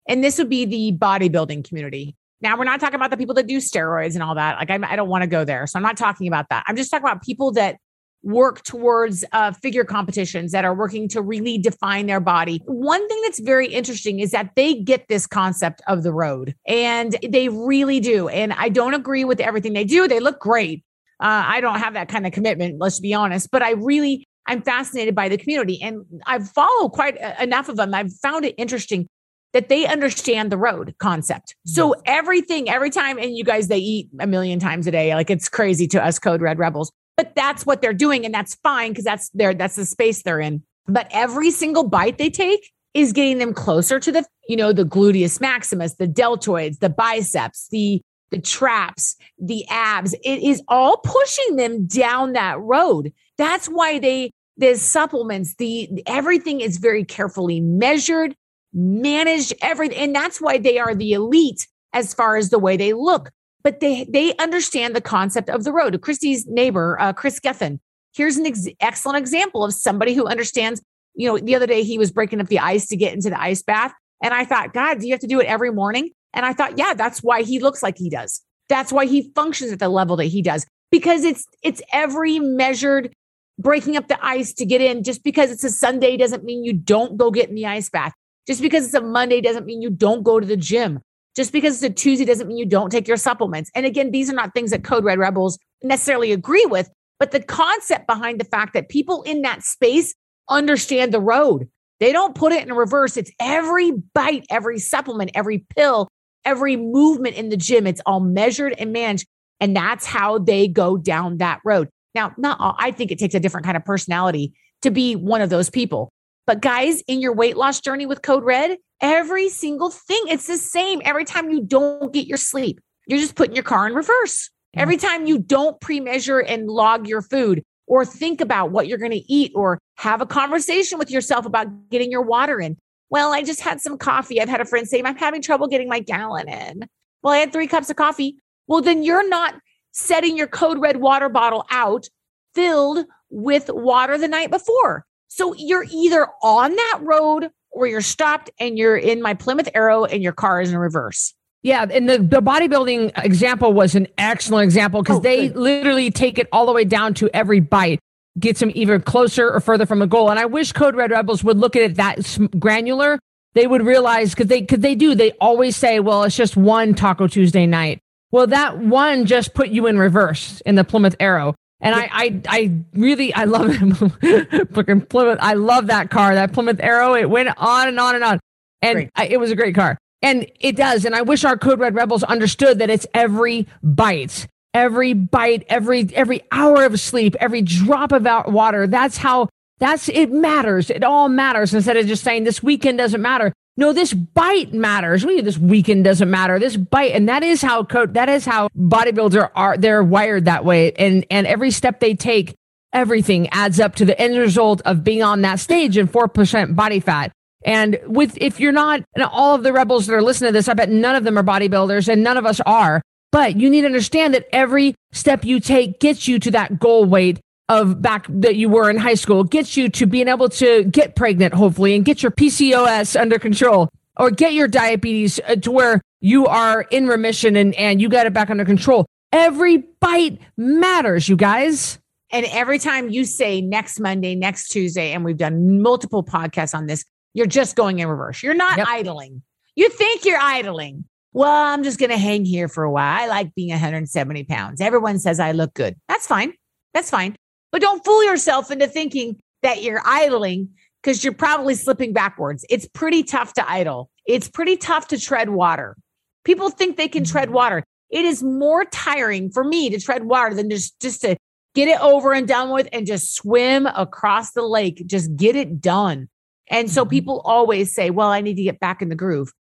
And 0.08 0.22
this 0.22 0.38
would 0.38 0.48
be 0.48 0.64
the 0.64 0.96
bodybuilding 0.96 1.68
community. 1.68 2.16
Now, 2.40 2.56
we're 2.56 2.64
not 2.64 2.80
talking 2.80 2.96
about 2.96 3.10
the 3.10 3.16
people 3.16 3.34
that 3.34 3.46
do 3.46 3.58
steroids 3.58 4.14
and 4.14 4.22
all 4.22 4.34
that. 4.34 4.56
Like, 4.56 4.70
I'm, 4.70 4.84
I 4.84 4.96
don't 4.96 5.08
want 5.08 5.22
to 5.22 5.28
go 5.28 5.44
there. 5.44 5.66
So 5.66 5.78
I'm 5.78 5.82
not 5.82 5.96
talking 5.96 6.26
about 6.26 6.48
that. 6.50 6.64
I'm 6.66 6.76
just 6.76 6.90
talking 6.90 7.06
about 7.06 7.22
people 7.22 7.52
that 7.52 7.76
work 8.22 8.62
towards 8.62 9.24
uh, 9.32 9.52
figure 9.52 9.84
competitions 9.84 10.52
that 10.52 10.64
are 10.64 10.74
working 10.74 11.08
to 11.08 11.20
really 11.20 11.58
define 11.58 12.06
their 12.06 12.20
body. 12.20 12.62
One 12.66 13.06
thing 13.08 13.20
that's 13.22 13.40
very 13.40 13.66
interesting 13.66 14.20
is 14.20 14.30
that 14.30 14.50
they 14.56 14.74
get 14.74 15.08
this 15.08 15.26
concept 15.26 15.82
of 15.88 16.02
the 16.02 16.12
road 16.12 16.54
and 16.66 17.16
they 17.28 17.48
really 17.48 18.00
do. 18.00 18.28
And 18.28 18.52
I 18.52 18.68
don't 18.68 18.94
agree 18.94 19.24
with 19.24 19.40
everything 19.40 19.72
they 19.72 19.84
do. 19.84 20.06
They 20.06 20.20
look 20.20 20.38
great. 20.38 20.84
Uh, 21.20 21.44
I 21.46 21.60
don't 21.60 21.78
have 21.78 21.94
that 21.94 22.08
kind 22.08 22.26
of 22.26 22.32
commitment, 22.32 22.80
let's 22.80 23.00
be 23.00 23.14
honest, 23.14 23.50
but 23.50 23.62
I 23.62 23.72
really, 23.72 24.26
I'm 24.46 24.62
fascinated 24.62 25.14
by 25.14 25.28
the 25.28 25.38
community 25.38 25.80
and 25.80 26.04
I've 26.26 26.48
followed 26.48 26.90
quite 26.90 27.16
enough 27.40 27.68
of 27.68 27.76
them. 27.76 27.94
I've 27.94 28.12
found 28.12 28.44
it 28.44 28.54
interesting 28.58 29.08
that 29.52 29.68
they 29.68 29.86
understand 29.86 30.50
the 30.50 30.56
road 30.56 30.94
concept. 30.98 31.54
So 31.66 31.94
everything, 32.06 32.70
every 32.70 32.88
time, 32.90 33.18
and 33.18 33.36
you 33.36 33.44
guys, 33.44 33.68
they 33.68 33.78
eat 33.78 34.08
a 34.18 34.26
million 34.26 34.58
times 34.58 34.86
a 34.86 34.90
day. 34.90 35.14
Like 35.14 35.30
it's 35.30 35.48
crazy 35.48 35.86
to 35.88 36.02
us 36.02 36.18
code 36.18 36.40
red 36.40 36.58
rebels 36.58 36.90
but 37.16 37.34
that's 37.34 37.66
what 37.66 37.80
they're 37.80 37.92
doing 37.92 38.24
and 38.24 38.34
that's 38.34 38.54
fine 38.56 38.90
because 38.90 39.04
that's 39.04 39.30
their 39.30 39.54
that's 39.54 39.76
the 39.76 39.84
space 39.84 40.22
they're 40.22 40.40
in 40.40 40.62
but 40.86 41.08
every 41.10 41.50
single 41.50 41.84
bite 41.84 42.18
they 42.18 42.30
take 42.30 42.70
is 42.94 43.12
getting 43.12 43.38
them 43.38 43.54
closer 43.54 43.98
to 43.98 44.12
the 44.12 44.24
you 44.48 44.56
know 44.56 44.72
the 44.72 44.84
gluteus 44.84 45.40
maximus 45.40 45.94
the 45.94 46.08
deltoids 46.08 46.78
the 46.78 46.90
biceps 46.90 47.68
the 47.70 48.00
the 48.32 48.40
traps, 48.40 49.14
the 49.38 49.64
abs. 49.68 50.14
It 50.24 50.42
is 50.42 50.60
all 50.66 50.96
pushing 50.96 51.56
them 51.56 51.86
down 51.86 52.32
that 52.32 52.58
road. 52.58 53.12
That's 53.38 53.66
why 53.66 54.00
they 54.00 54.32
the 54.56 54.74
supplements, 54.76 55.54
the 55.54 56.02
everything 56.06 56.60
is 56.60 56.78
very 56.78 57.04
carefully 57.04 57.60
measured, 57.60 58.34
managed, 58.72 59.54
everything. 59.62 59.98
And 59.98 60.14
that's 60.14 60.40
why 60.40 60.58
they 60.58 60.78
are 60.78 60.94
the 60.94 61.12
elite 61.12 61.66
as 61.92 62.12
far 62.12 62.36
as 62.36 62.50
the 62.50 62.58
way 62.58 62.76
they 62.76 62.92
look. 62.92 63.30
But 63.62 63.80
they 63.80 64.04
they 64.04 64.34
understand 64.36 64.96
the 64.96 65.00
concept 65.00 65.48
of 65.48 65.64
the 65.64 65.72
road. 65.72 66.00
Christy's 66.00 66.46
neighbor, 66.46 66.96
uh, 67.00 67.12
Chris 67.12 67.38
Geffen, 67.38 67.78
here's 68.14 68.36
an 68.36 68.46
ex- 68.46 68.68
excellent 68.80 69.18
example 69.18 69.64
of 69.64 69.72
somebody 69.74 70.14
who 70.14 70.26
understands. 70.26 70.82
You 71.14 71.28
know, 71.28 71.38
the 71.38 71.54
other 71.54 71.66
day 71.66 71.82
he 71.82 71.98
was 71.98 72.10
breaking 72.10 72.40
up 72.40 72.48
the 72.48 72.58
ice 72.58 72.86
to 72.88 72.96
get 72.96 73.12
into 73.12 73.30
the 73.30 73.40
ice 73.40 73.62
bath. 73.62 73.92
And 74.22 74.32
I 74.32 74.44
thought, 74.44 74.72
God, 74.72 75.00
do 75.00 75.06
you 75.06 75.12
have 75.12 75.20
to 75.20 75.26
do 75.26 75.40
it 75.40 75.46
every 75.46 75.70
morning? 75.70 76.10
And 76.32 76.46
I 76.46 76.52
thought, 76.54 76.78
yeah, 76.78 76.94
that's 76.94 77.22
why 77.22 77.42
he 77.42 77.58
looks 77.58 77.82
like 77.82 77.98
he 77.98 78.08
does. 78.08 78.40
That's 78.68 78.92
why 78.92 79.04
he 79.04 79.30
functions 79.34 79.72
at 79.72 79.78
the 79.78 79.88
level 79.90 80.16
that 80.16 80.26
he 80.26 80.40
does 80.40 80.64
because 80.90 81.24
it's 81.24 81.46
it's 81.62 81.82
every 81.92 82.38
measured 82.38 83.12
breaking 83.58 83.96
up 83.96 84.08
the 84.08 84.24
ice 84.24 84.52
to 84.54 84.64
get 84.64 84.80
in. 84.80 85.02
Just 85.02 85.24
because 85.24 85.50
it's 85.50 85.64
a 85.64 85.70
Sunday 85.70 86.16
doesn't 86.16 86.44
mean 86.44 86.64
you 86.64 86.72
don't 86.72 87.16
go 87.16 87.30
get 87.30 87.48
in 87.48 87.56
the 87.56 87.66
ice 87.66 87.90
bath. 87.90 88.12
Just 88.46 88.60
because 88.60 88.84
it's 88.84 88.94
a 88.94 89.00
Monday 89.00 89.40
doesn't 89.40 89.66
mean 89.66 89.82
you 89.82 89.90
don't 89.90 90.22
go 90.22 90.38
to 90.38 90.46
the 90.46 90.56
gym. 90.56 91.00
Just 91.34 91.52
because 91.52 91.82
it's 91.82 91.90
a 91.90 91.94
Tuesday 91.94 92.24
doesn't 92.24 92.46
mean 92.46 92.58
you 92.58 92.66
don't 92.66 92.90
take 92.90 93.08
your 93.08 93.16
supplements. 93.16 93.70
And 93.74 93.86
again, 93.86 94.10
these 94.10 94.30
are 94.30 94.34
not 94.34 94.52
things 94.52 94.70
that 94.70 94.84
Code 94.84 95.04
Red 95.04 95.18
Rebels 95.18 95.58
necessarily 95.82 96.32
agree 96.32 96.66
with, 96.66 96.90
but 97.18 97.30
the 97.30 97.40
concept 97.40 98.06
behind 98.06 98.38
the 98.38 98.44
fact 98.44 98.74
that 98.74 98.88
people 98.88 99.22
in 99.22 99.42
that 99.42 99.62
space 99.62 100.14
understand 100.48 101.12
the 101.12 101.20
road. 101.20 101.68
They 102.00 102.12
don't 102.12 102.34
put 102.34 102.52
it 102.52 102.66
in 102.66 102.74
reverse. 102.74 103.16
It's 103.16 103.30
every 103.40 103.92
bite, 104.12 104.44
every 104.50 104.78
supplement, 104.78 105.30
every 105.34 105.64
pill, 105.76 106.08
every 106.44 106.76
movement 106.76 107.36
in 107.36 107.48
the 107.48 107.56
gym. 107.56 107.86
It's 107.86 108.02
all 108.04 108.20
measured 108.20 108.74
and 108.76 108.92
managed. 108.92 109.26
And 109.60 109.76
that's 109.76 110.04
how 110.04 110.38
they 110.38 110.66
go 110.66 110.96
down 110.96 111.38
that 111.38 111.60
road. 111.64 111.88
Now, 112.14 112.32
not 112.36 112.58
all, 112.60 112.74
I 112.78 112.90
think 112.90 113.10
it 113.10 113.18
takes 113.18 113.34
a 113.34 113.40
different 113.40 113.64
kind 113.64 113.76
of 113.76 113.84
personality 113.84 114.52
to 114.82 114.90
be 114.90 115.14
one 115.14 115.40
of 115.40 115.50
those 115.50 115.70
people. 115.70 116.10
But 116.46 116.60
guys, 116.60 117.02
in 117.02 117.20
your 117.20 117.32
weight 117.32 117.56
loss 117.56 117.80
journey 117.80 118.04
with 118.04 118.22
Code 118.22 118.42
Red, 118.42 118.78
every 119.02 119.48
single 119.48 119.90
thing, 119.90 120.22
it's 120.28 120.46
the 120.46 120.56
same. 120.56 121.02
Every 121.04 121.24
time 121.24 121.50
you 121.50 121.62
don't 121.62 122.12
get 122.12 122.26
your 122.26 122.38
sleep, 122.38 122.80
you're 123.06 123.18
just 123.18 123.34
putting 123.34 123.54
your 123.54 123.64
car 123.64 123.86
in 123.86 123.94
reverse. 123.94 124.48
Every 124.74 124.96
time 124.96 125.26
you 125.26 125.38
don't 125.38 125.78
pre 125.80 126.00
measure 126.00 126.38
and 126.38 126.66
log 126.66 127.06
your 127.06 127.20
food 127.20 127.62
or 127.86 128.06
think 128.06 128.40
about 128.40 128.70
what 128.70 128.86
you're 128.86 128.96
going 128.96 129.12
to 129.12 129.32
eat 129.32 129.52
or 129.54 129.78
have 129.96 130.22
a 130.22 130.26
conversation 130.26 130.98
with 130.98 131.10
yourself 131.10 131.44
about 131.44 131.90
getting 131.90 132.10
your 132.10 132.22
water 132.22 132.58
in. 132.58 132.78
Well, 133.10 133.34
I 133.34 133.42
just 133.42 133.60
had 133.60 133.82
some 133.82 133.98
coffee. 133.98 134.40
I've 134.40 134.48
had 134.48 134.62
a 134.62 134.64
friend 134.64 134.88
say, 134.88 135.02
I'm 135.04 135.16
having 135.16 135.42
trouble 135.42 135.66
getting 135.66 135.88
my 135.88 136.00
gallon 136.00 136.48
in. 136.48 136.88
Well, 137.22 137.34
I 137.34 137.38
had 137.38 137.52
three 137.52 137.66
cups 137.66 137.90
of 137.90 137.96
coffee. 137.96 138.36
Well, 138.66 138.80
then 138.80 139.02
you're 139.02 139.28
not 139.28 139.56
setting 139.90 140.38
your 140.38 140.46
code 140.46 140.78
red 140.80 140.96
water 140.96 141.28
bottle 141.28 141.66
out 141.70 142.08
filled 142.54 143.04
with 143.28 143.68
water 143.68 144.16
the 144.16 144.28
night 144.28 144.50
before. 144.50 145.04
So 145.28 145.54
you're 145.54 145.84
either 145.90 146.28
on 146.42 146.74
that 146.74 146.98
road 147.02 147.50
or 147.72 147.86
you're 147.86 148.00
stopped 148.00 148.50
and 148.60 148.78
you're 148.78 148.96
in 148.96 149.22
my 149.22 149.34
Plymouth 149.34 149.68
Arrow 149.74 150.04
and 150.04 150.22
your 150.22 150.32
car 150.32 150.60
is 150.60 150.70
in 150.70 150.78
reverse. 150.78 151.34
Yeah, 151.62 151.86
and 151.88 152.08
the, 152.08 152.18
the 152.18 152.42
bodybuilding 152.42 153.24
example 153.24 153.72
was 153.72 153.94
an 153.94 154.08
excellent 154.18 154.64
example 154.64 155.02
because 155.02 155.18
oh, 155.18 155.20
they 155.20 155.48
good. 155.48 155.56
literally 155.56 156.10
take 156.10 156.38
it 156.38 156.48
all 156.50 156.66
the 156.66 156.72
way 156.72 156.84
down 156.84 157.14
to 157.14 157.30
every 157.32 157.60
bite, 157.60 158.00
gets 158.38 158.58
them 158.58 158.72
either 158.74 158.98
closer 158.98 159.48
or 159.48 159.60
further 159.60 159.86
from 159.86 160.02
a 160.02 160.06
goal. 160.08 160.28
And 160.28 160.40
I 160.40 160.46
wish 160.46 160.72
Code 160.72 160.96
Red 160.96 161.12
Rebels 161.12 161.44
would 161.44 161.58
look 161.58 161.76
at 161.76 161.82
it 161.82 161.94
that 161.96 162.38
granular. 162.58 163.20
They 163.54 163.66
would 163.68 163.86
realize 163.86 164.30
because 164.30 164.48
they 164.48 164.62
because 164.62 164.80
they 164.80 164.94
do. 164.94 165.14
They 165.14 165.32
always 165.32 165.76
say, 165.76 166.00
"Well, 166.00 166.24
it's 166.24 166.34
just 166.34 166.56
one 166.56 166.94
Taco 166.94 167.28
Tuesday 167.28 167.66
night." 167.66 168.00
Well, 168.30 168.46
that 168.46 168.78
one 168.78 169.26
just 169.26 169.52
put 169.52 169.68
you 169.68 169.86
in 169.86 169.98
reverse 169.98 170.62
in 170.62 170.74
the 170.74 170.84
Plymouth 170.84 171.14
Arrow. 171.20 171.54
And 171.82 171.96
I, 171.96 172.08
I, 172.12 172.40
I 172.48 172.72
really, 172.94 173.34
I 173.34 173.44
love 173.44 173.66
it. 173.68 175.08
Plymouth. 175.08 175.38
I 175.40 175.54
love 175.54 175.88
that 175.88 176.10
car, 176.10 176.34
that 176.34 176.52
Plymouth 176.52 176.78
Arrow. 176.80 177.14
It 177.14 177.28
went 177.28 177.50
on 177.56 177.88
and 177.88 177.98
on 177.98 178.14
and 178.14 178.22
on, 178.22 178.40
and 178.80 179.10
I, 179.16 179.26
it 179.26 179.40
was 179.40 179.50
a 179.50 179.56
great 179.56 179.74
car. 179.74 179.98
And 180.22 180.46
it 180.60 180.76
does. 180.76 181.04
And 181.04 181.16
I 181.16 181.22
wish 181.22 181.44
our 181.44 181.58
Code 181.58 181.80
Red 181.80 181.96
Rebels 181.96 182.22
understood 182.22 182.78
that 182.78 182.88
it's 182.88 183.06
every 183.12 183.66
bite, 183.82 184.46
every 184.72 185.12
bite, 185.12 185.64
every 185.68 186.08
every 186.14 186.42
hour 186.52 186.84
of 186.84 186.98
sleep, 187.00 187.34
every 187.40 187.62
drop 187.62 188.12
of 188.12 188.24
water. 188.46 188.86
That's 188.86 189.16
how. 189.16 189.48
That's 189.78 190.08
it 190.08 190.30
matters. 190.30 190.90
It 190.90 191.02
all 191.02 191.28
matters. 191.28 191.74
Instead 191.74 191.96
of 191.96 192.06
just 192.06 192.22
saying 192.22 192.44
this 192.44 192.62
weekend 192.62 192.98
doesn't 192.98 193.20
matter. 193.20 193.52
No, 193.76 193.92
this 193.92 194.12
bite 194.12 194.74
matters. 194.74 195.24
We 195.24 195.40
this 195.40 195.56
weekend 195.56 196.04
doesn't 196.04 196.30
matter. 196.30 196.58
This 196.58 196.76
bite, 196.76 197.12
and 197.12 197.28
that 197.28 197.42
is 197.42 197.62
how 197.62 197.84
coach. 197.84 198.12
That 198.12 198.28
is 198.28 198.44
how 198.44 198.68
bodybuilders 198.76 199.50
are. 199.54 199.78
They're 199.78 200.04
wired 200.04 200.44
that 200.44 200.64
way, 200.64 200.92
and 200.92 201.24
and 201.30 201.46
every 201.46 201.70
step 201.70 201.98
they 201.98 202.14
take, 202.14 202.54
everything 202.92 203.48
adds 203.48 203.80
up 203.80 203.94
to 203.96 204.04
the 204.04 204.18
end 204.20 204.36
result 204.36 204.82
of 204.84 205.02
being 205.02 205.22
on 205.22 205.40
that 205.42 205.58
stage 205.58 205.96
and 205.96 206.10
four 206.10 206.28
percent 206.28 206.76
body 206.76 207.00
fat. 207.00 207.32
And 207.64 207.98
with 208.04 208.36
if 208.38 208.60
you're 208.60 208.72
not, 208.72 209.02
and 209.14 209.24
all 209.24 209.54
of 209.54 209.62
the 209.62 209.72
rebels 209.72 210.06
that 210.06 210.14
are 210.14 210.22
listening 210.22 210.48
to 210.48 210.52
this, 210.52 210.68
I 210.68 210.74
bet 210.74 210.90
none 210.90 211.14
of 211.14 211.24
them 211.24 211.38
are 211.38 211.44
bodybuilders, 211.44 212.08
and 212.08 212.22
none 212.22 212.36
of 212.36 212.44
us 212.44 212.60
are. 212.66 213.00
But 213.30 213.56
you 213.56 213.70
need 213.70 213.80
to 213.80 213.86
understand 213.86 214.34
that 214.34 214.46
every 214.52 214.94
step 215.12 215.46
you 215.46 215.60
take 215.60 215.98
gets 215.98 216.28
you 216.28 216.38
to 216.40 216.50
that 216.50 216.78
goal 216.78 217.06
weight 217.06 217.40
of 217.72 218.02
back 218.02 218.26
that 218.28 218.56
you 218.56 218.68
were 218.68 218.90
in 218.90 218.98
high 218.98 219.14
school 219.14 219.44
gets 219.44 219.76
you 219.76 219.88
to 219.88 220.06
being 220.06 220.28
able 220.28 220.48
to 220.50 220.84
get 220.84 221.16
pregnant, 221.16 221.54
hopefully, 221.54 221.94
and 221.94 222.04
get 222.04 222.22
your 222.22 222.30
PCOS 222.30 223.18
under 223.18 223.38
control 223.38 223.88
or 224.18 224.30
get 224.30 224.52
your 224.52 224.68
diabetes 224.68 225.40
uh, 225.48 225.56
to 225.56 225.70
where 225.70 226.02
you 226.20 226.46
are 226.46 226.82
in 226.82 227.06
remission 227.06 227.56
and, 227.56 227.74
and 227.76 228.00
you 228.00 228.08
got 228.08 228.26
it 228.26 228.34
back 228.34 228.50
under 228.50 228.64
control. 228.64 229.06
Every 229.32 229.78
bite 230.00 230.38
matters, 230.58 231.28
you 231.28 231.36
guys. 231.36 231.98
And 232.30 232.46
every 232.50 232.78
time 232.78 233.08
you 233.08 233.24
say 233.24 233.62
next 233.62 233.98
Monday, 234.00 234.34
next 234.34 234.68
Tuesday, 234.68 235.12
and 235.12 235.24
we've 235.24 235.38
done 235.38 235.80
multiple 235.80 236.22
podcasts 236.22 236.74
on 236.74 236.86
this, 236.86 237.04
you're 237.32 237.46
just 237.46 237.74
going 237.74 237.98
in 237.98 238.08
reverse. 238.08 238.42
You're 238.42 238.54
not 238.54 238.76
yep. 238.76 238.86
idling. 238.88 239.42
You 239.76 239.88
think 239.88 240.26
you're 240.26 240.40
idling. 240.40 241.04
Well, 241.32 241.50
I'm 241.50 241.82
just 241.82 241.98
going 241.98 242.10
to 242.10 242.18
hang 242.18 242.44
here 242.44 242.68
for 242.68 242.84
a 242.84 242.90
while. 242.90 243.22
I 243.22 243.26
like 243.26 243.54
being 243.54 243.70
170 243.70 244.44
pounds. 244.44 244.82
Everyone 244.82 245.18
says 245.18 245.40
I 245.40 245.52
look 245.52 245.72
good. 245.72 245.96
That's 246.08 246.26
fine. 246.26 246.52
That's 246.92 247.08
fine. 247.08 247.36
But 247.72 247.80
don't 247.80 248.04
fool 248.04 248.22
yourself 248.24 248.70
into 248.70 248.86
thinking 248.86 249.40
that 249.62 249.82
you're 249.82 250.02
idling 250.04 250.68
because 251.02 251.24
you're 251.24 251.32
probably 251.32 251.74
slipping 251.74 252.12
backwards. 252.12 252.64
It's 252.70 252.86
pretty 252.86 253.24
tough 253.24 253.54
to 253.54 253.68
idle. 253.68 254.10
It's 254.26 254.48
pretty 254.48 254.76
tough 254.76 255.08
to 255.08 255.18
tread 255.18 255.50
water. 255.50 255.96
People 256.44 256.70
think 256.70 256.96
they 256.96 257.08
can 257.08 257.24
tread 257.24 257.46
mm-hmm. 257.46 257.54
water. 257.54 257.84
It 258.10 258.24
is 258.24 258.42
more 258.42 258.84
tiring 258.84 259.50
for 259.50 259.64
me 259.64 259.90
to 259.90 259.98
tread 259.98 260.24
water 260.24 260.54
than 260.54 260.68
just, 260.68 261.00
just 261.00 261.22
to 261.22 261.36
get 261.74 261.88
it 261.88 262.00
over 262.00 262.32
and 262.32 262.46
done 262.46 262.70
with 262.70 262.88
and 262.92 263.06
just 263.06 263.34
swim 263.34 263.86
across 263.86 264.52
the 264.52 264.62
lake. 264.62 265.02
Just 265.06 265.34
get 265.36 265.56
it 265.56 265.80
done. 265.80 266.28
And 266.68 266.90
so 266.90 267.02
mm-hmm. 267.02 267.10
people 267.10 267.42
always 267.44 267.94
say, 267.94 268.10
well, 268.10 268.28
I 268.28 268.42
need 268.42 268.56
to 268.56 268.62
get 268.62 268.80
back 268.80 269.02
in 269.02 269.08
the 269.08 269.16
groove. 269.16 269.50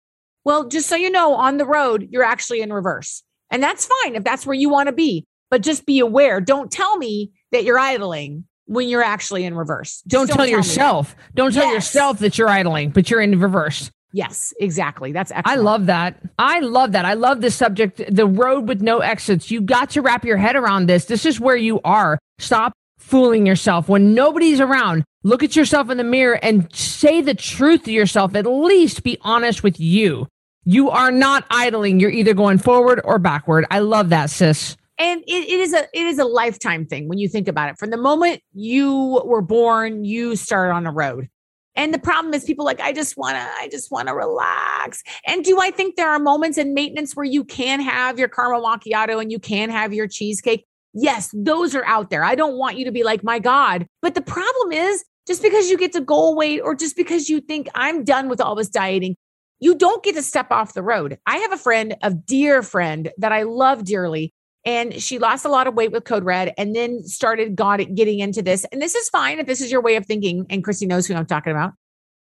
Well, 0.44 0.68
just 0.68 0.88
so 0.88 0.96
you 0.96 1.10
know, 1.10 1.34
on 1.34 1.56
the 1.56 1.64
road, 1.64 2.08
you're 2.10 2.24
actually 2.24 2.60
in 2.60 2.72
reverse. 2.72 3.22
And 3.50 3.62
that's 3.62 3.88
fine 4.02 4.16
if 4.16 4.24
that's 4.24 4.46
where 4.46 4.54
you 4.54 4.68
want 4.68 4.88
to 4.88 4.92
be. 4.92 5.24
But 5.50 5.62
just 5.62 5.86
be 5.86 5.98
aware. 5.98 6.40
Don't 6.40 6.70
tell 6.70 6.96
me 6.96 7.30
that 7.52 7.64
you're 7.64 7.78
idling 7.78 8.44
when 8.66 8.88
you're 8.88 9.02
actually 9.02 9.44
in 9.44 9.54
reverse. 9.54 10.02
Don't, 10.06 10.26
don't, 10.28 10.36
tell, 10.36 10.46
yourself. 10.46 11.14
Don't 11.34 11.52
tell 11.52 11.64
yes. 11.64 11.74
yourself 11.74 12.18
that 12.20 12.38
you're 12.38 12.48
idling, 12.48 12.90
but 12.90 13.10
you're 13.10 13.20
in 13.20 13.38
reverse. 13.38 13.90
Yes, 14.14 14.52
exactly. 14.60 15.12
That's 15.12 15.30
excellent. 15.30 15.58
I 15.58 15.60
love 15.60 15.86
that. 15.86 16.20
I 16.38 16.60
love 16.60 16.92
that. 16.92 17.04
I 17.04 17.14
love 17.14 17.40
this 17.40 17.54
subject, 17.54 18.02
the 18.14 18.26
road 18.26 18.68
with 18.68 18.82
no 18.82 18.98
exits. 18.98 19.50
You 19.50 19.62
got 19.62 19.90
to 19.90 20.02
wrap 20.02 20.24
your 20.24 20.36
head 20.36 20.54
around 20.54 20.86
this. 20.86 21.06
This 21.06 21.24
is 21.24 21.40
where 21.40 21.56
you 21.56 21.80
are. 21.82 22.18
Stop 22.38 22.72
fooling 22.98 23.46
yourself 23.46 23.88
when 23.88 24.14
nobody's 24.14 24.60
around. 24.60 25.04
Look 25.22 25.42
at 25.42 25.56
yourself 25.56 25.88
in 25.88 25.96
the 25.96 26.04
mirror 26.04 26.38
and 26.42 26.74
say 26.74 27.22
the 27.22 27.34
truth 27.34 27.84
to 27.84 27.92
yourself. 27.92 28.34
At 28.34 28.46
least 28.46 29.02
be 29.02 29.18
honest 29.22 29.62
with 29.62 29.80
you. 29.80 30.28
You 30.64 30.90
are 30.90 31.10
not 31.10 31.44
idling. 31.50 31.98
You're 31.98 32.10
either 32.10 32.34
going 32.34 32.58
forward 32.58 33.00
or 33.04 33.18
backward. 33.18 33.66
I 33.70 33.78
love 33.80 34.10
that, 34.10 34.30
sis 34.30 34.76
and 34.98 35.22
it, 35.26 35.48
it 35.48 35.60
is 35.60 35.72
a 35.72 35.84
it 35.92 36.06
is 36.06 36.18
a 36.18 36.24
lifetime 36.24 36.86
thing 36.86 37.08
when 37.08 37.18
you 37.18 37.28
think 37.28 37.48
about 37.48 37.70
it. 37.70 37.78
From 37.78 37.90
the 37.90 37.96
moment 37.96 38.40
you 38.52 39.22
were 39.24 39.42
born 39.42 40.04
you 40.04 40.36
started 40.36 40.72
on 40.72 40.86
a 40.86 40.92
road. 40.92 41.28
And 41.74 41.94
the 41.94 41.98
problem 41.98 42.34
is 42.34 42.44
people 42.44 42.64
like 42.64 42.80
i 42.80 42.92
just 42.92 43.16
want 43.16 43.36
to 43.36 43.48
i 43.58 43.68
just 43.70 43.90
want 43.90 44.08
to 44.08 44.14
relax. 44.14 45.02
And 45.26 45.44
do 45.44 45.60
i 45.60 45.70
think 45.70 45.96
there 45.96 46.10
are 46.10 46.18
moments 46.18 46.58
in 46.58 46.74
maintenance 46.74 47.14
where 47.14 47.24
you 47.24 47.44
can 47.44 47.80
have 47.80 48.18
your 48.18 48.28
caramel 48.28 48.62
macchiato 48.62 49.20
and 49.20 49.32
you 49.32 49.38
can 49.38 49.70
have 49.70 49.92
your 49.92 50.06
cheesecake? 50.06 50.66
Yes 50.94 51.30
those 51.32 51.74
are 51.74 51.84
out 51.86 52.10
there. 52.10 52.24
I 52.24 52.34
don't 52.34 52.56
want 52.56 52.78
you 52.78 52.84
to 52.84 52.92
be 52.92 53.02
like 53.02 53.24
my 53.24 53.38
god. 53.38 53.86
But 54.02 54.14
the 54.14 54.22
problem 54.22 54.72
is 54.72 55.04
just 55.26 55.42
because 55.42 55.70
you 55.70 55.78
get 55.78 55.92
to 55.92 56.00
goal 56.00 56.36
weight 56.36 56.60
or 56.60 56.74
just 56.74 56.96
because 56.96 57.28
you 57.28 57.40
think 57.40 57.68
i'm 57.74 58.02
done 58.02 58.28
with 58.28 58.40
all 58.40 58.54
this 58.54 58.68
dieting 58.68 59.16
you 59.62 59.76
don't 59.76 60.02
get 60.02 60.16
to 60.16 60.22
step 60.22 60.50
off 60.50 60.74
the 60.74 60.82
road. 60.82 61.18
I 61.24 61.36
have 61.36 61.52
a 61.52 61.56
friend, 61.56 61.94
a 62.02 62.12
dear 62.12 62.64
friend 62.64 63.12
that 63.18 63.30
I 63.30 63.44
love 63.44 63.84
dearly 63.84 64.34
and 64.64 65.02
she 65.02 65.18
lost 65.18 65.44
a 65.44 65.48
lot 65.48 65.66
of 65.66 65.74
weight 65.74 65.92
with 65.92 66.04
code 66.04 66.24
red 66.24 66.52
and 66.56 66.74
then 66.74 67.02
started 67.02 67.56
got 67.56 67.80
it, 67.80 67.94
getting 67.94 68.20
into 68.20 68.42
this 68.42 68.64
and 68.72 68.80
this 68.80 68.94
is 68.94 69.08
fine 69.08 69.38
if 69.38 69.46
this 69.46 69.60
is 69.60 69.70
your 69.70 69.82
way 69.82 69.96
of 69.96 70.06
thinking 70.06 70.46
and 70.50 70.64
christy 70.64 70.86
knows 70.86 71.06
who 71.06 71.14
i'm 71.14 71.26
talking 71.26 71.52
about 71.52 71.72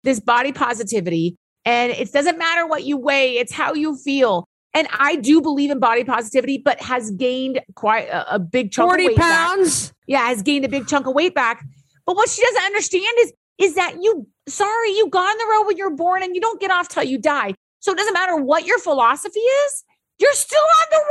this 0.03 0.19
body 0.19 0.51
positivity 0.51 1.35
and 1.65 1.91
it 1.91 2.11
doesn't 2.11 2.37
matter 2.37 2.65
what 2.67 2.83
you 2.83 2.97
weigh 2.97 3.37
it's 3.37 3.53
how 3.53 3.73
you 3.73 3.95
feel 3.97 4.47
and 4.73 4.87
I 4.91 5.17
do 5.17 5.41
believe 5.41 5.69
in 5.69 5.79
body 5.79 6.03
positivity, 6.03 6.57
but 6.57 6.81
has 6.81 7.11
gained 7.11 7.59
quite 7.75 8.07
a, 8.07 8.35
a 8.35 8.39
big 8.39 8.71
chunk 8.71 8.89
40 8.89 9.03
of 9.03 9.09
weight 9.09 9.17
pounds. 9.17 9.87
Back. 9.87 9.95
Yeah, 10.07 10.25
has 10.27 10.41
gained 10.41 10.65
a 10.65 10.69
big 10.69 10.87
chunk 10.87 11.07
of 11.07 11.13
weight 11.13 11.35
back. 11.35 11.65
But 12.05 12.15
what 12.15 12.29
she 12.29 12.41
doesn't 12.41 12.63
understand 12.63 13.13
is 13.19 13.33
is 13.57 13.75
that 13.75 13.95
you 14.01 14.27
sorry, 14.47 14.89
you 14.91 15.09
got 15.09 15.29
on 15.29 15.37
the 15.37 15.45
road 15.51 15.67
when 15.67 15.77
you're 15.77 15.95
born 15.95 16.23
and 16.23 16.35
you 16.35 16.41
don't 16.41 16.59
get 16.59 16.71
off 16.71 16.87
till 16.87 17.03
you 17.03 17.17
die. 17.17 17.53
So 17.79 17.91
it 17.91 17.97
doesn't 17.97 18.13
matter 18.13 18.35
what 18.35 18.65
your 18.65 18.79
philosophy 18.79 19.39
is, 19.39 19.83
you're 20.19 20.33
still 20.33 20.61
on 20.61 20.87
the 20.91 21.03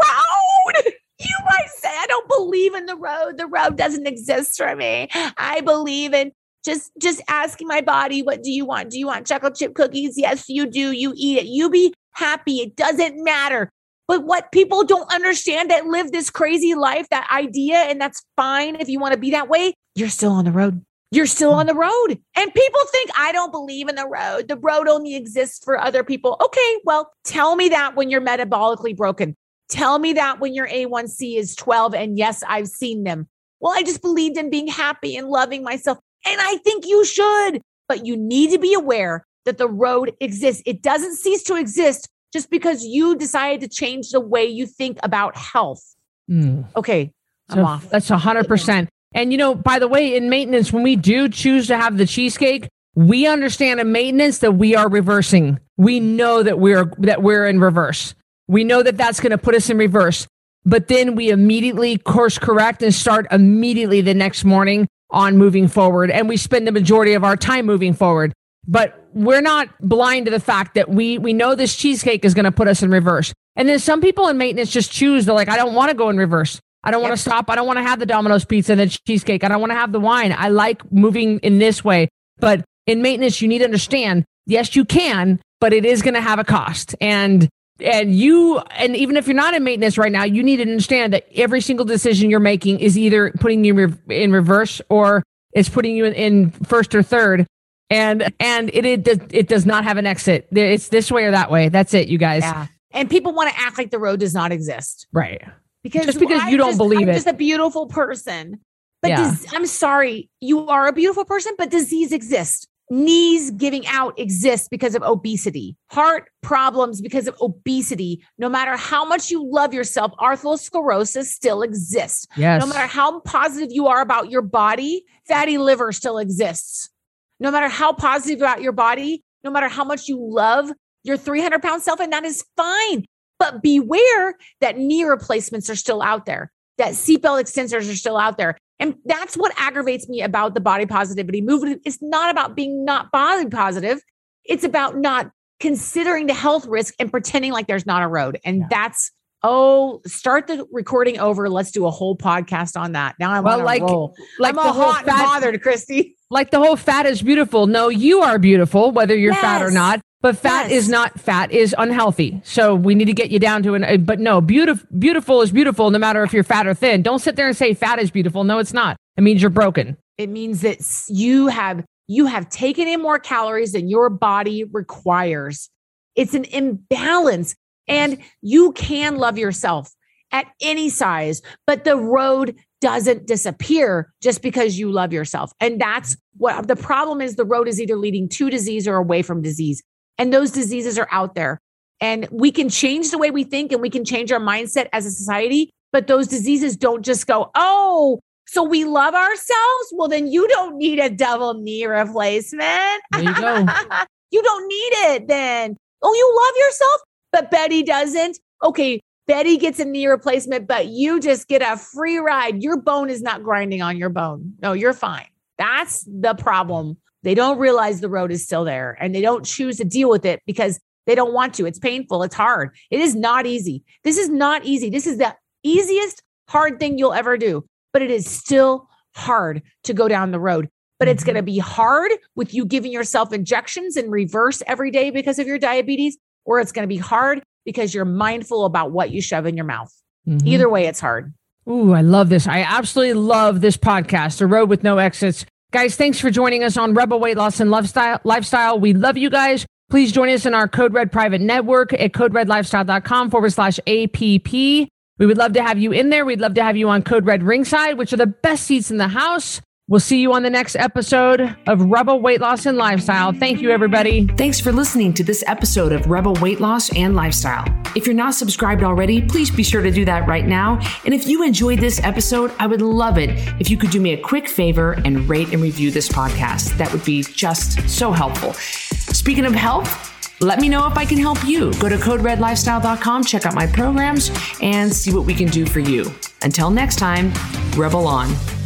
road. 0.87 0.95
You 1.21 1.37
might 1.45 1.69
say, 1.77 1.89
I 1.89 2.07
don't 2.07 2.29
believe 2.29 2.75
in 2.75 2.87
the 2.87 2.97
road. 2.97 3.37
The 3.37 3.47
road 3.47 3.77
doesn't 3.77 4.07
exist 4.07 4.57
for 4.57 4.75
me. 4.75 5.09
I 5.37 5.61
believe 5.61 6.15
in 6.15 6.33
just 6.65 6.93
just 6.99 7.23
asking 7.29 7.69
my 7.69 7.81
body, 7.81 8.23
what 8.23 8.43
do 8.43 8.51
you 8.51 8.65
want? 8.65 8.91
Do 8.91 8.99
you 8.99 9.07
want 9.07 9.27
chocolate 9.27 9.55
chip 9.55 9.75
cookies? 9.75 10.15
Yes, 10.17 10.49
you 10.49 10.67
do. 10.67 10.93
You 10.93 11.13
eat 11.17 11.39
it. 11.39 11.47
You 11.47 11.71
be 11.71 11.95
happy. 12.13 12.57
It 12.57 12.77
doesn't 12.77 13.23
matter. 13.23 13.71
But 14.09 14.25
what 14.25 14.51
people 14.51 14.83
don't 14.83 15.13
understand 15.13 15.71
that 15.71 15.87
live 15.87 16.11
this 16.11 16.31
crazy 16.31 16.75
life, 16.75 17.09
that 17.11 17.29
idea, 17.33 17.77
and 17.77 18.01
that's 18.01 18.25
fine 18.37 18.77
if 18.77 18.89
you 18.89 18.99
want 18.99 19.15
to 19.15 19.21
be 19.21 19.31
that 19.31 19.49
way, 19.49 19.75
you're 19.95 20.09
still 20.09 20.33
on 20.33 20.45
the 20.45 20.53
road. 20.53 20.85
You're 21.13 21.27
still 21.27 21.53
on 21.53 21.67
the 21.67 21.75
road. 21.75 22.19
And 22.37 22.55
people 22.55 22.81
think 22.93 23.11
I 23.17 23.33
don't 23.33 23.51
believe 23.51 23.89
in 23.89 23.97
the 23.97 24.07
road. 24.07 24.49
The 24.49 24.57
road 24.57 24.87
only 24.87 25.17
exists 25.17 25.65
for 25.65 25.79
other 25.79 26.05
people. 26.05 26.37
Okay, 26.45 26.77
well, 26.85 27.11
tell 27.25 27.57
me 27.57 27.69
that 27.69 27.97
when 27.97 28.11
you're 28.11 28.21
metabolically 28.21 28.97
broken. 28.97 29.37
Tell 29.71 29.99
me 29.99 30.13
that 30.15 30.41
when 30.41 30.55
your 30.55 30.69
A1C 30.69 31.37
is 31.37 31.55
12. 31.57 31.95
And 31.95 32.19
yes, 32.19 32.43
I've 32.47 32.69
seen 32.69 33.05
them. 33.05 33.29
Well, 33.61 33.73
I 33.77 33.83
just 33.83 34.03
believed 34.03 34.37
in 34.37 34.51
being 34.51 34.67
happy 34.67 35.17
and 35.17 35.29
loving 35.29 35.63
myself. 35.63 35.99
And 36.27 36.41
I 36.41 36.57
think 36.59 36.87
you 36.87 37.05
should, 37.05 37.63
but 37.89 38.05
you 38.05 38.17
need 38.17 38.51
to 38.51 38.59
be 38.59 38.75
aware 38.75 39.25
that 39.45 39.59
the 39.59 39.69
road 39.69 40.15
exists. 40.21 40.63
It 40.67 40.83
doesn't 40.83 41.17
cease 41.17 41.43
to 41.45 41.57
exist 41.57 42.09
just 42.33 42.51
because 42.51 42.85
you 42.85 43.17
decided 43.17 43.61
to 43.61 43.69
change 43.69 44.11
the 44.11 44.21
way 44.21 44.45
you 44.45 44.67
think 44.67 44.99
about 45.03 45.37
health. 45.37 45.83
Mm. 46.31 46.67
Okay, 46.77 47.13
I'm 47.49 47.57
so 47.57 47.65
off. 47.65 47.91
That's 47.91 48.11
a 48.11 48.19
hundred 48.19 48.47
percent. 48.47 48.89
And 49.13 49.33
you 49.33 49.39
know, 49.39 49.55
by 49.55 49.79
the 49.79 49.89
way, 49.89 50.17
in 50.17 50.31
maintenance, 50.31 50.73
when 50.73 50.83
we 50.83 50.97
do 50.97 51.29
choose 51.29 51.67
to 51.67 51.77
have 51.77 51.97
the 51.97 52.07
cheesecake, 52.07 52.69
we 52.95 53.27
understand 53.27 53.81
in 53.81 53.91
maintenance 53.91 54.39
that 54.39 54.53
we 54.53 54.77
are 54.77 54.89
reversing. 54.89 55.59
We 55.77 56.01
know 56.01 56.43
that 56.43 56.59
we're 56.59 56.93
that 56.99 57.23
we're 57.23 57.47
in 57.47 57.61
reverse. 57.61 58.15
We 58.51 58.65
know 58.65 58.83
that 58.83 58.97
that's 58.97 59.21
going 59.21 59.31
to 59.31 59.39
put 59.39 59.55
us 59.55 59.71
in 59.71 59.79
reverse. 59.79 60.27
But 60.65 60.89
then 60.89 61.15
we 61.15 61.31
immediately 61.31 61.97
course 61.97 62.37
correct 62.37 62.83
and 62.83 62.93
start 62.93 63.27
immediately 63.31 64.01
the 64.01 64.13
next 64.13 64.45
morning 64.45 64.89
on 65.11 65.39
moving 65.39 65.69
forward. 65.69 66.11
And 66.11 66.29
we 66.29 66.37
spend 66.37 66.67
the 66.67 66.73
majority 66.73 67.15
of 67.15 67.23
our 67.23 67.37
time 67.37 67.65
moving 67.65 67.95
forward. 67.95 68.33
But 68.67 69.09
we're 69.15 69.41
not 69.41 69.69
blind 69.81 70.27
to 70.27 70.31
the 70.33 70.41
fact 70.41 70.75
that 70.75 70.89
we 70.89 71.17
we 71.17 71.33
know 71.33 71.55
this 71.55 71.77
cheesecake 71.77 72.25
is 72.25 72.35
going 72.35 72.45
to 72.45 72.53
put 72.53 72.69
us 72.69 72.83
in 72.83 72.91
reverse. 72.91 73.33
And 73.55 73.69
then 73.69 73.79
some 73.79 74.01
people 74.01 74.29
in 74.29 74.37
maintenance 74.37 74.71
just 74.71 74.93
choose. 74.93 75.27
They're 75.27 75.35
like, 75.35 75.49
I 75.49 75.57
don't 75.57 75.75
want 75.75 75.91
to 75.91 75.97
go 75.97 76.11
in 76.11 76.17
reverse. 76.17 76.61
I 76.83 76.91
don't 76.91 77.03
want 77.03 77.15
to 77.15 77.21
stop. 77.23 77.49
I 77.51 77.55
don't 77.55 77.67
want 77.67 77.79
to 77.79 77.83
have 77.83 78.01
the 78.01 78.07
Domino's 78.07 78.45
pizza 78.45 78.73
and 78.73 78.81
the 78.81 78.89
cheesecake. 79.07 79.45
I 79.45 79.49
don't 79.49 79.61
want 79.61 79.71
to 79.71 79.77
have 79.77 79.93
the 79.93 80.01
wine. 80.01 80.35
I 80.37 80.49
like 80.49 80.91
moving 80.93 81.39
in 81.39 81.59
this 81.59 81.85
way. 81.85 82.09
But 82.39 82.65
in 82.87 83.01
maintenance, 83.01 83.41
you 83.41 83.49
need 83.49 83.59
to 83.59 83.65
understand, 83.65 84.25
yes, 84.47 84.75
you 84.75 84.85
can, 84.85 85.41
but 85.61 85.73
it 85.73 85.85
is 85.85 86.03
going 86.03 86.15
to 86.15 86.21
have 86.21 86.39
a 86.39 86.45
cost. 86.45 86.95
And 87.01 87.49
and 87.83 88.15
you 88.15 88.59
and 88.59 88.97
even 88.97 89.17
if 89.17 89.27
you're 89.27 89.35
not 89.35 89.55
in 89.55 89.65
maintenance 89.65 89.99
right 89.99 90.13
now, 90.13 90.25
you 90.25 90.43
need 90.43 90.57
to 90.57 90.63
understand 90.63 91.13
that 91.13 91.27
every 91.35 91.61
single 91.61 91.85
decision 91.85 92.31
you're 92.31 92.41
making 92.41 92.81
is 92.81 92.99
either 92.99 93.33
putting 93.33 93.65
you 93.65 93.97
in 94.09 94.33
reverse 94.33 94.81
or 94.89 95.23
it's 95.53 95.69
putting 95.69 95.97
you 95.97 96.05
in, 96.05 96.13
in 96.15 96.51
first 96.51 96.95
or 96.95 97.03
third. 97.03 97.47
And 97.89 98.33
and 98.39 98.71
it, 98.73 98.85
it 98.85 99.03
does 99.03 99.19
it 99.31 99.49
does 99.49 99.67
not 99.67 99.85
have 99.85 99.97
an 99.97 100.07
exit. 100.07 100.49
It's 100.53 100.89
this 100.89 101.11
way 101.11 101.25
or 101.25 101.33
that 101.33 101.51
way. 101.51 101.69
That's 101.69 101.93
it, 101.95 102.09
you 102.09 102.19
guys. 102.19 102.43
Yeah. 102.43 102.67
And 102.93 103.09
people 103.09 103.33
want 103.33 103.51
to 103.51 103.61
act 103.61 103.79
like 103.79 103.91
the 103.91 103.99
road 103.99 104.21
does 104.21 104.35
not 104.35 104.53
exist. 104.53 105.07
Right 105.13 105.43
because 105.83 106.07
just 106.07 106.21
because 106.21 106.51
you 106.51 106.57
don't 106.57 106.71
just, 106.71 106.79
believe 106.79 107.03
I'm 107.03 107.09
it. 107.09 107.15
just 107.15 107.27
a 107.27 107.33
beautiful 107.33 107.87
person. 107.87 108.61
But 109.03 109.09
yeah. 109.11 109.31
dis- 109.31 109.47
I'm 109.55 109.67
sorry, 109.67 110.29
you 110.41 110.67
are 110.67 110.87
a 110.87 110.93
beautiful 110.93 111.25
person, 111.25 111.55
but 111.57 111.71
disease 111.71 112.13
exists. 112.13 112.67
Knees 112.91 113.53
giving 113.53 113.87
out 113.87 114.19
exists 114.19 114.67
because 114.69 114.97
of 114.97 115.03
obesity. 115.03 115.77
Heart 115.91 116.29
problems 116.43 117.01
because 117.01 117.29
of 117.29 117.37
obesity. 117.41 118.23
No 118.37 118.49
matter 118.49 118.77
how 118.77 119.05
much 119.05 119.31
you 119.31 119.49
love 119.49 119.73
yourself, 119.73 120.13
atherosclerosis 120.19 121.27
still 121.27 121.63
exists. 121.63 122.27
Yes. 122.37 122.61
No 122.61 122.67
matter 122.67 122.89
how 122.89 123.21
positive 123.21 123.69
you 123.71 123.87
are 123.87 124.01
about 124.01 124.29
your 124.29 124.43
body, 124.43 125.05
fatty 125.29 125.57
liver 125.57 125.93
still 125.93 126.19
exists. 126.19 126.91
No 127.39 127.53
matter 127.53 127.69
how 127.69 127.93
positive 127.93 128.41
about 128.41 128.61
your 128.61 128.73
body, 128.73 129.23
no 129.45 129.51
matter 129.51 129.69
how 129.69 129.85
much 129.85 130.09
you 130.09 130.19
love 130.21 130.71
your 131.05 131.17
300 131.17 131.63
pound 131.63 131.83
self, 131.83 132.01
and 132.01 132.13
that 132.13 132.25
is 132.25 132.45
fine. 132.57 133.07
But 133.39 133.63
beware 133.63 134.35
that 134.61 134.79
knee 134.79 135.05
replacements 135.05 135.71
are 135.71 135.77
still 135.77 136.03
out 136.03 136.27
there, 136.27 136.51
that 136.77 136.93
seatbelt 136.93 137.41
extensors 137.41 137.91
are 137.91 137.97
still 137.97 138.19
out 138.19 138.37
there. 138.37 138.59
And 138.81 138.97
that's 139.05 139.37
what 139.37 139.53
aggravates 139.57 140.09
me 140.09 140.23
about 140.23 140.55
the 140.55 140.61
body 140.61 140.87
positivity 140.87 141.43
movement. 141.43 141.83
It's 141.85 141.99
not 142.01 142.31
about 142.31 142.57
being 142.57 142.85
not 142.85 143.13
body 143.13 143.49
positive. 143.49 144.01
It's 144.45 144.65
about 144.65 144.97
not 144.97 145.31
considering 145.61 146.27
the 146.27 146.35
health 146.35 146.67
risk 146.67 146.95
and 146.99 147.11
pretending 147.11 147.53
like 147.53 147.67
there's 147.67 147.87
not 147.87 148.03
a 148.03 148.09
road. 148.09 148.41
And 148.45 148.61
yeah. 148.61 148.67
that's 148.71 149.13
oh, 149.43 150.01
start 150.07 150.47
the 150.47 150.67
recording 150.73 151.19
over. 151.19 151.49
Let's 151.49 151.71
do 151.71 151.87
a 151.87 151.91
whole 151.91 152.17
podcast 152.17 152.79
on 152.79 152.93
that. 152.93 153.17
Now 153.19 153.33
I'm 153.33 153.45
well, 153.45 153.65
like 153.65 153.83
roll. 153.83 154.15
like 154.39 154.57
I'm 154.57 154.67
the 154.67 154.73
hot 154.73 155.05
fat, 155.05 155.09
and 155.09 155.25
bothered, 155.25 155.63
Christy. 155.63 156.17
Like 156.31 156.51
the 156.51 156.59
whole 156.59 156.77
fat 156.77 157.07
is 157.07 157.23
beautiful. 157.23 157.67
No, 157.67 157.89
you 157.89 158.21
are 158.21 158.39
beautiful, 158.39 158.93
whether 158.93 159.17
you're 159.17 159.33
yes. 159.33 159.41
fat 159.41 159.63
or 159.63 159.71
not. 159.71 160.01
But 160.23 160.37
fat 160.37 160.71
yes. 160.71 160.83
is 160.83 160.89
not 160.91 161.19
fat 161.19 161.51
is 161.51 161.75
unhealthy. 161.79 162.43
So 162.45 162.75
we 162.75 162.95
need 162.95 163.07
to 163.07 163.15
get 163.15 163.31
you 163.31 163.39
down 163.39 163.63
to 163.63 163.75
an 163.75 163.85
uh, 163.85 163.97
but 163.97 164.21
no, 164.21 164.41
beautiful 164.41 164.87
beautiful 164.99 165.41
is 165.41 165.51
beautiful 165.51 165.91
no 165.91 165.99
matter 165.99 166.23
if 166.23 166.33
you're 166.33 166.45
fat 166.45 166.67
or 166.67 166.75
thin. 166.75 167.03
Don't 167.03 167.21
sit 167.21 167.37
there 167.37 167.47
and 167.47 167.57
say 167.57 167.73
fat 167.73 167.99
is 167.99 168.11
beautiful. 168.11 168.45
No, 168.45 168.59
it's 168.59 168.75
not. 168.75 168.97
It 169.17 169.23
means 169.23 169.41
you're 169.41 169.51
broken. 169.51 169.97
It 170.19 170.29
means 170.29 170.61
that 170.61 170.81
you 171.09 171.47
have 171.47 171.85
you 172.07 172.27
have 172.27 172.51
taken 172.51 172.87
in 172.87 173.01
more 173.01 173.19
calories 173.19 173.73
than 173.73 173.89
your 173.89 174.11
body 174.11 174.65
requires. 174.65 175.71
It's 176.17 176.35
an 176.35 176.45
imbalance 176.45 177.55
and 177.89 178.19
you 178.43 178.73
can 178.73 179.17
love 179.17 179.39
yourself 179.39 179.91
at 180.33 180.47
any 180.61 180.91
size, 180.91 181.41
but 181.67 181.85
the 181.85 181.97
road 181.97 182.57
doesn't 182.81 183.27
disappear 183.27 184.13
just 184.23 184.43
because 184.43 184.79
you 184.79 184.91
love 184.91 185.13
yourself. 185.13 185.53
And 185.61 185.81
that's 185.81 186.17
what 186.37 186.67
the 186.67 186.77
problem 186.77 187.21
is 187.21 187.37
the 187.37 187.45
road 187.45 187.69
is 187.69 187.81
either 187.81 187.97
leading 187.97 188.29
to 188.31 188.51
disease 188.51 188.87
or 188.87 188.97
away 188.97 189.23
from 189.23 189.43
disease. 189.43 189.83
And 190.19 190.33
those 190.33 190.51
diseases 190.51 190.99
are 190.99 191.09
out 191.11 191.35
there. 191.35 191.59
And 192.01 192.29
we 192.31 192.51
can 192.51 192.69
change 192.69 193.11
the 193.11 193.19
way 193.19 193.31
we 193.31 193.45
think 193.45 193.73
and 193.73 193.81
we 193.81 193.91
can 193.91 194.05
change 194.05 194.33
our 194.33 194.41
mindset 194.41 194.89
as 194.93 195.07
a 195.07 195.11
society. 195.11 195.71
But 195.93 196.07
those 196.07 196.29
diseases 196.29 196.77
don't 196.77 197.05
just 197.05 197.27
go, 197.27 197.51
oh, 197.55 198.21
so 198.47 198.65
we 198.65 198.85
love 198.85 199.15
ourselves? 199.15 199.93
Well, 199.93 200.09
then 200.09 200.27
you 200.27 200.49
don't 200.49 200.77
need 200.77 200.99
a 200.99 201.09
double 201.09 201.55
knee 201.55 201.87
replacement. 201.87 203.01
There 203.13 203.23
you 203.23 203.35
go. 203.35 203.67
you 204.31 204.43
don't 204.43 204.69
need 204.69 204.93
it 205.15 205.29
then. 205.29 205.77
Oh, 206.03 206.13
you 206.13 206.45
love 206.45 206.67
yourself, 206.67 207.01
but 207.33 207.51
Betty 207.51 207.83
doesn't. 207.83 208.39
Okay, 208.65 209.01
Betty 209.29 209.57
gets 209.57 209.79
a 209.79 209.85
knee 209.85 210.09
replacement, 210.09 210.67
but 210.67 210.89
you 210.89 211.21
just 211.21 211.47
get 211.47 211.63
a 211.63 211.77
free 211.77 212.19
ride. 212.19 212.63
Your 212.63 212.77
bone 212.77 213.09
is 213.09 213.23
not 213.23 213.45
grinding 213.45 213.83
on 213.83 213.97
your 213.97 214.09
bone. 214.09 214.55
No, 214.61 214.73
you're 214.73 214.93
fine. 214.93 215.29
That's 215.59 216.05
the 216.09 216.35
problem 216.35 216.97
they 217.23 217.35
don't 217.35 217.59
realize 217.59 218.01
the 218.01 218.09
road 218.09 218.33
is 218.33 218.45
still 218.45 218.65
there 218.65 218.97
and 219.01 219.15
they 219.15 219.21
don't 219.21 219.45
choose 219.45 219.77
to 219.79 219.85
deal 219.85 220.09
with 220.09 220.25
it 220.25 220.41
because 220.47 220.81
they 221.07 221.15
don't 221.15 221.33
want 221.33 221.55
to. 221.55 221.67
It's 221.67 221.79
painful. 221.79 222.23
It's 222.23 222.35
hard. 222.35 222.75
It 222.91 223.01
is 223.01 223.15
not 223.15 223.47
easy. 223.47 223.83
This 224.05 224.19
is 224.19 224.29
not 224.29 224.65
easy. 224.65 224.91
This 224.91 225.07
is 225.07 225.19
the 225.19 225.35
easiest 225.63 226.23
hard 226.49 226.79
thing 226.79 226.99
you'll 226.99 227.13
ever 227.13 227.37
do, 227.37 227.65
but 227.93 228.03
it 228.03 228.11
is 228.11 228.29
still 228.29 228.89
hard 229.15 229.63
to 229.85 229.95
go 229.95 230.09
down 230.09 230.31
the 230.31 230.41
road. 230.41 230.69
But 230.99 231.07
mm-hmm. 231.07 231.13
it's 231.13 231.25
going 231.25 231.37
to 231.37 231.43
be 231.43 231.59
hard 231.59 232.13
with 232.37 232.55
you 232.55 232.65
giving 232.65 232.93
yourself 232.93 233.33
injections 233.33 233.97
in 233.97 234.11
reverse 234.11 234.63
every 234.67 234.91
day 234.91 235.11
because 235.11 235.39
of 235.39 235.47
your 235.47 235.59
diabetes, 235.59 236.19
or 236.45 236.61
it's 236.61 236.73
going 236.73 236.85
to 236.85 236.89
be 236.89 236.99
hard 236.99 237.43
because 237.65 237.95
you're 237.95 238.05
mindful 238.05 238.65
about 238.65 238.93
what 238.93 239.11
you 239.11 239.21
shove 239.21 239.47
in 239.47 239.57
your 239.57 239.67
mouth. 239.67 239.93
Mm-hmm. 240.29 240.47
Either 240.47 240.69
way, 240.69 240.87
it's 240.87 241.01
hard. 241.01 241.33
Ooh, 241.69 241.93
I 241.93 242.01
love 242.01 242.29
this. 242.29 242.47
I 242.47 242.61
absolutely 242.63 243.15
love 243.15 243.61
this 243.61 243.77
podcast, 243.77 244.39
The 244.39 244.47
Road 244.47 244.69
with 244.69 244.83
No 244.83 244.99
Exits. 244.99 245.45
Guys, 245.73 245.95
thanks 245.95 246.19
for 246.19 246.31
joining 246.31 246.65
us 246.65 246.77
on 246.77 246.95
Rebel 246.95 247.21
Weight 247.21 247.37
Loss 247.37 247.61
and 247.61 247.71
Lifestyle. 247.71 248.81
We 248.81 248.93
love 248.93 249.17
you 249.17 249.31
guys. 249.31 249.65
Please 249.89 250.11
join 250.11 250.29
us 250.29 250.45
in 250.45 250.53
our 250.53 250.67
Code 250.67 250.93
Red 250.93 251.13
private 251.13 251.41
network 251.41 251.93
at 251.93 252.11
coderedlifestyle.com 252.11 253.31
forward 253.31 253.53
slash 253.53 253.79
APP. 253.87 254.53
We 254.53 254.89
would 255.19 255.39
love 255.39 255.53
to 255.53 255.63
have 255.63 255.79
you 255.79 255.93
in 255.93 256.11
there. 256.11 256.25
We'd 256.25 256.41
love 256.41 256.55
to 256.55 256.63
have 256.65 256.77
you 256.77 256.89
on 256.89 257.03
Code 257.03 257.25
Red 257.25 257.45
Ringside, 257.45 257.99
which 257.99 258.13
are 258.13 258.17
the 258.17 258.27
best 258.27 258.65
seats 258.65 258.91
in 258.91 258.97
the 258.97 259.09
house. 259.09 259.61
We'll 259.91 259.99
see 259.99 260.21
you 260.21 260.33
on 260.35 260.45
the 260.45 260.51
next 260.51 260.77
episode 260.77 261.57
of 261.67 261.83
Rebel 261.83 262.21
Weight 262.21 262.41
Loss 262.41 262.65
and 262.67 262.79
Lifestyle. 262.79 263.33
Thank 263.33 263.61
you, 263.61 263.73
everybody. 263.73 264.25
Thanks 264.37 264.61
for 264.61 264.71
listening 264.71 265.13
to 265.15 265.25
this 265.25 265.43
episode 265.49 265.91
of 265.91 266.07
Rebel 266.07 266.35
Weight 266.35 266.61
Loss 266.61 266.97
and 266.97 267.17
Lifestyle. 267.17 267.65
If 267.97 268.07
you're 268.07 268.15
not 268.15 268.35
subscribed 268.35 268.85
already, 268.85 269.21
please 269.21 269.51
be 269.51 269.65
sure 269.65 269.83
to 269.83 269.91
do 269.91 270.05
that 270.05 270.29
right 270.29 270.47
now. 270.47 270.79
And 271.05 271.13
if 271.13 271.27
you 271.27 271.43
enjoyed 271.43 271.81
this 271.81 272.01
episode, 272.05 272.53
I 272.61 272.69
would 272.69 272.81
love 272.83 273.19
it 273.19 273.31
if 273.61 273.69
you 273.69 273.77
could 273.77 273.91
do 273.91 274.01
me 274.01 274.13
a 274.13 274.17
quick 274.17 274.47
favor 274.49 274.93
and 275.05 275.29
rate 275.29 275.53
and 275.53 275.61
review 275.61 275.91
this 275.91 276.09
podcast. 276.09 276.79
That 276.79 276.93
would 276.93 277.05
be 277.05 277.25
just 277.25 277.89
so 277.91 278.13
helpful. 278.13 278.53
Speaking 278.55 279.45
of 279.45 279.55
health, 279.55 280.07
Let 280.43 280.59
me 280.59 280.71
know 280.71 280.87
if 280.87 280.97
I 280.97 281.05
can 281.05 281.19
help 281.19 281.45
you. 281.45 281.71
Go 281.75 281.91
to 281.91 281.97
coderedlifestyle.com, 281.97 283.25
check 283.25 283.45
out 283.45 283.55
my 283.55 283.67
programs, 283.67 284.31
and 284.63 284.91
see 284.91 285.13
what 285.13 285.27
we 285.27 285.35
can 285.35 285.49
do 285.49 285.67
for 285.67 285.81
you. 285.81 286.11
Until 286.41 286.71
next 286.71 286.97
time, 286.97 287.31
Rebel 287.77 288.07
On. 288.07 288.60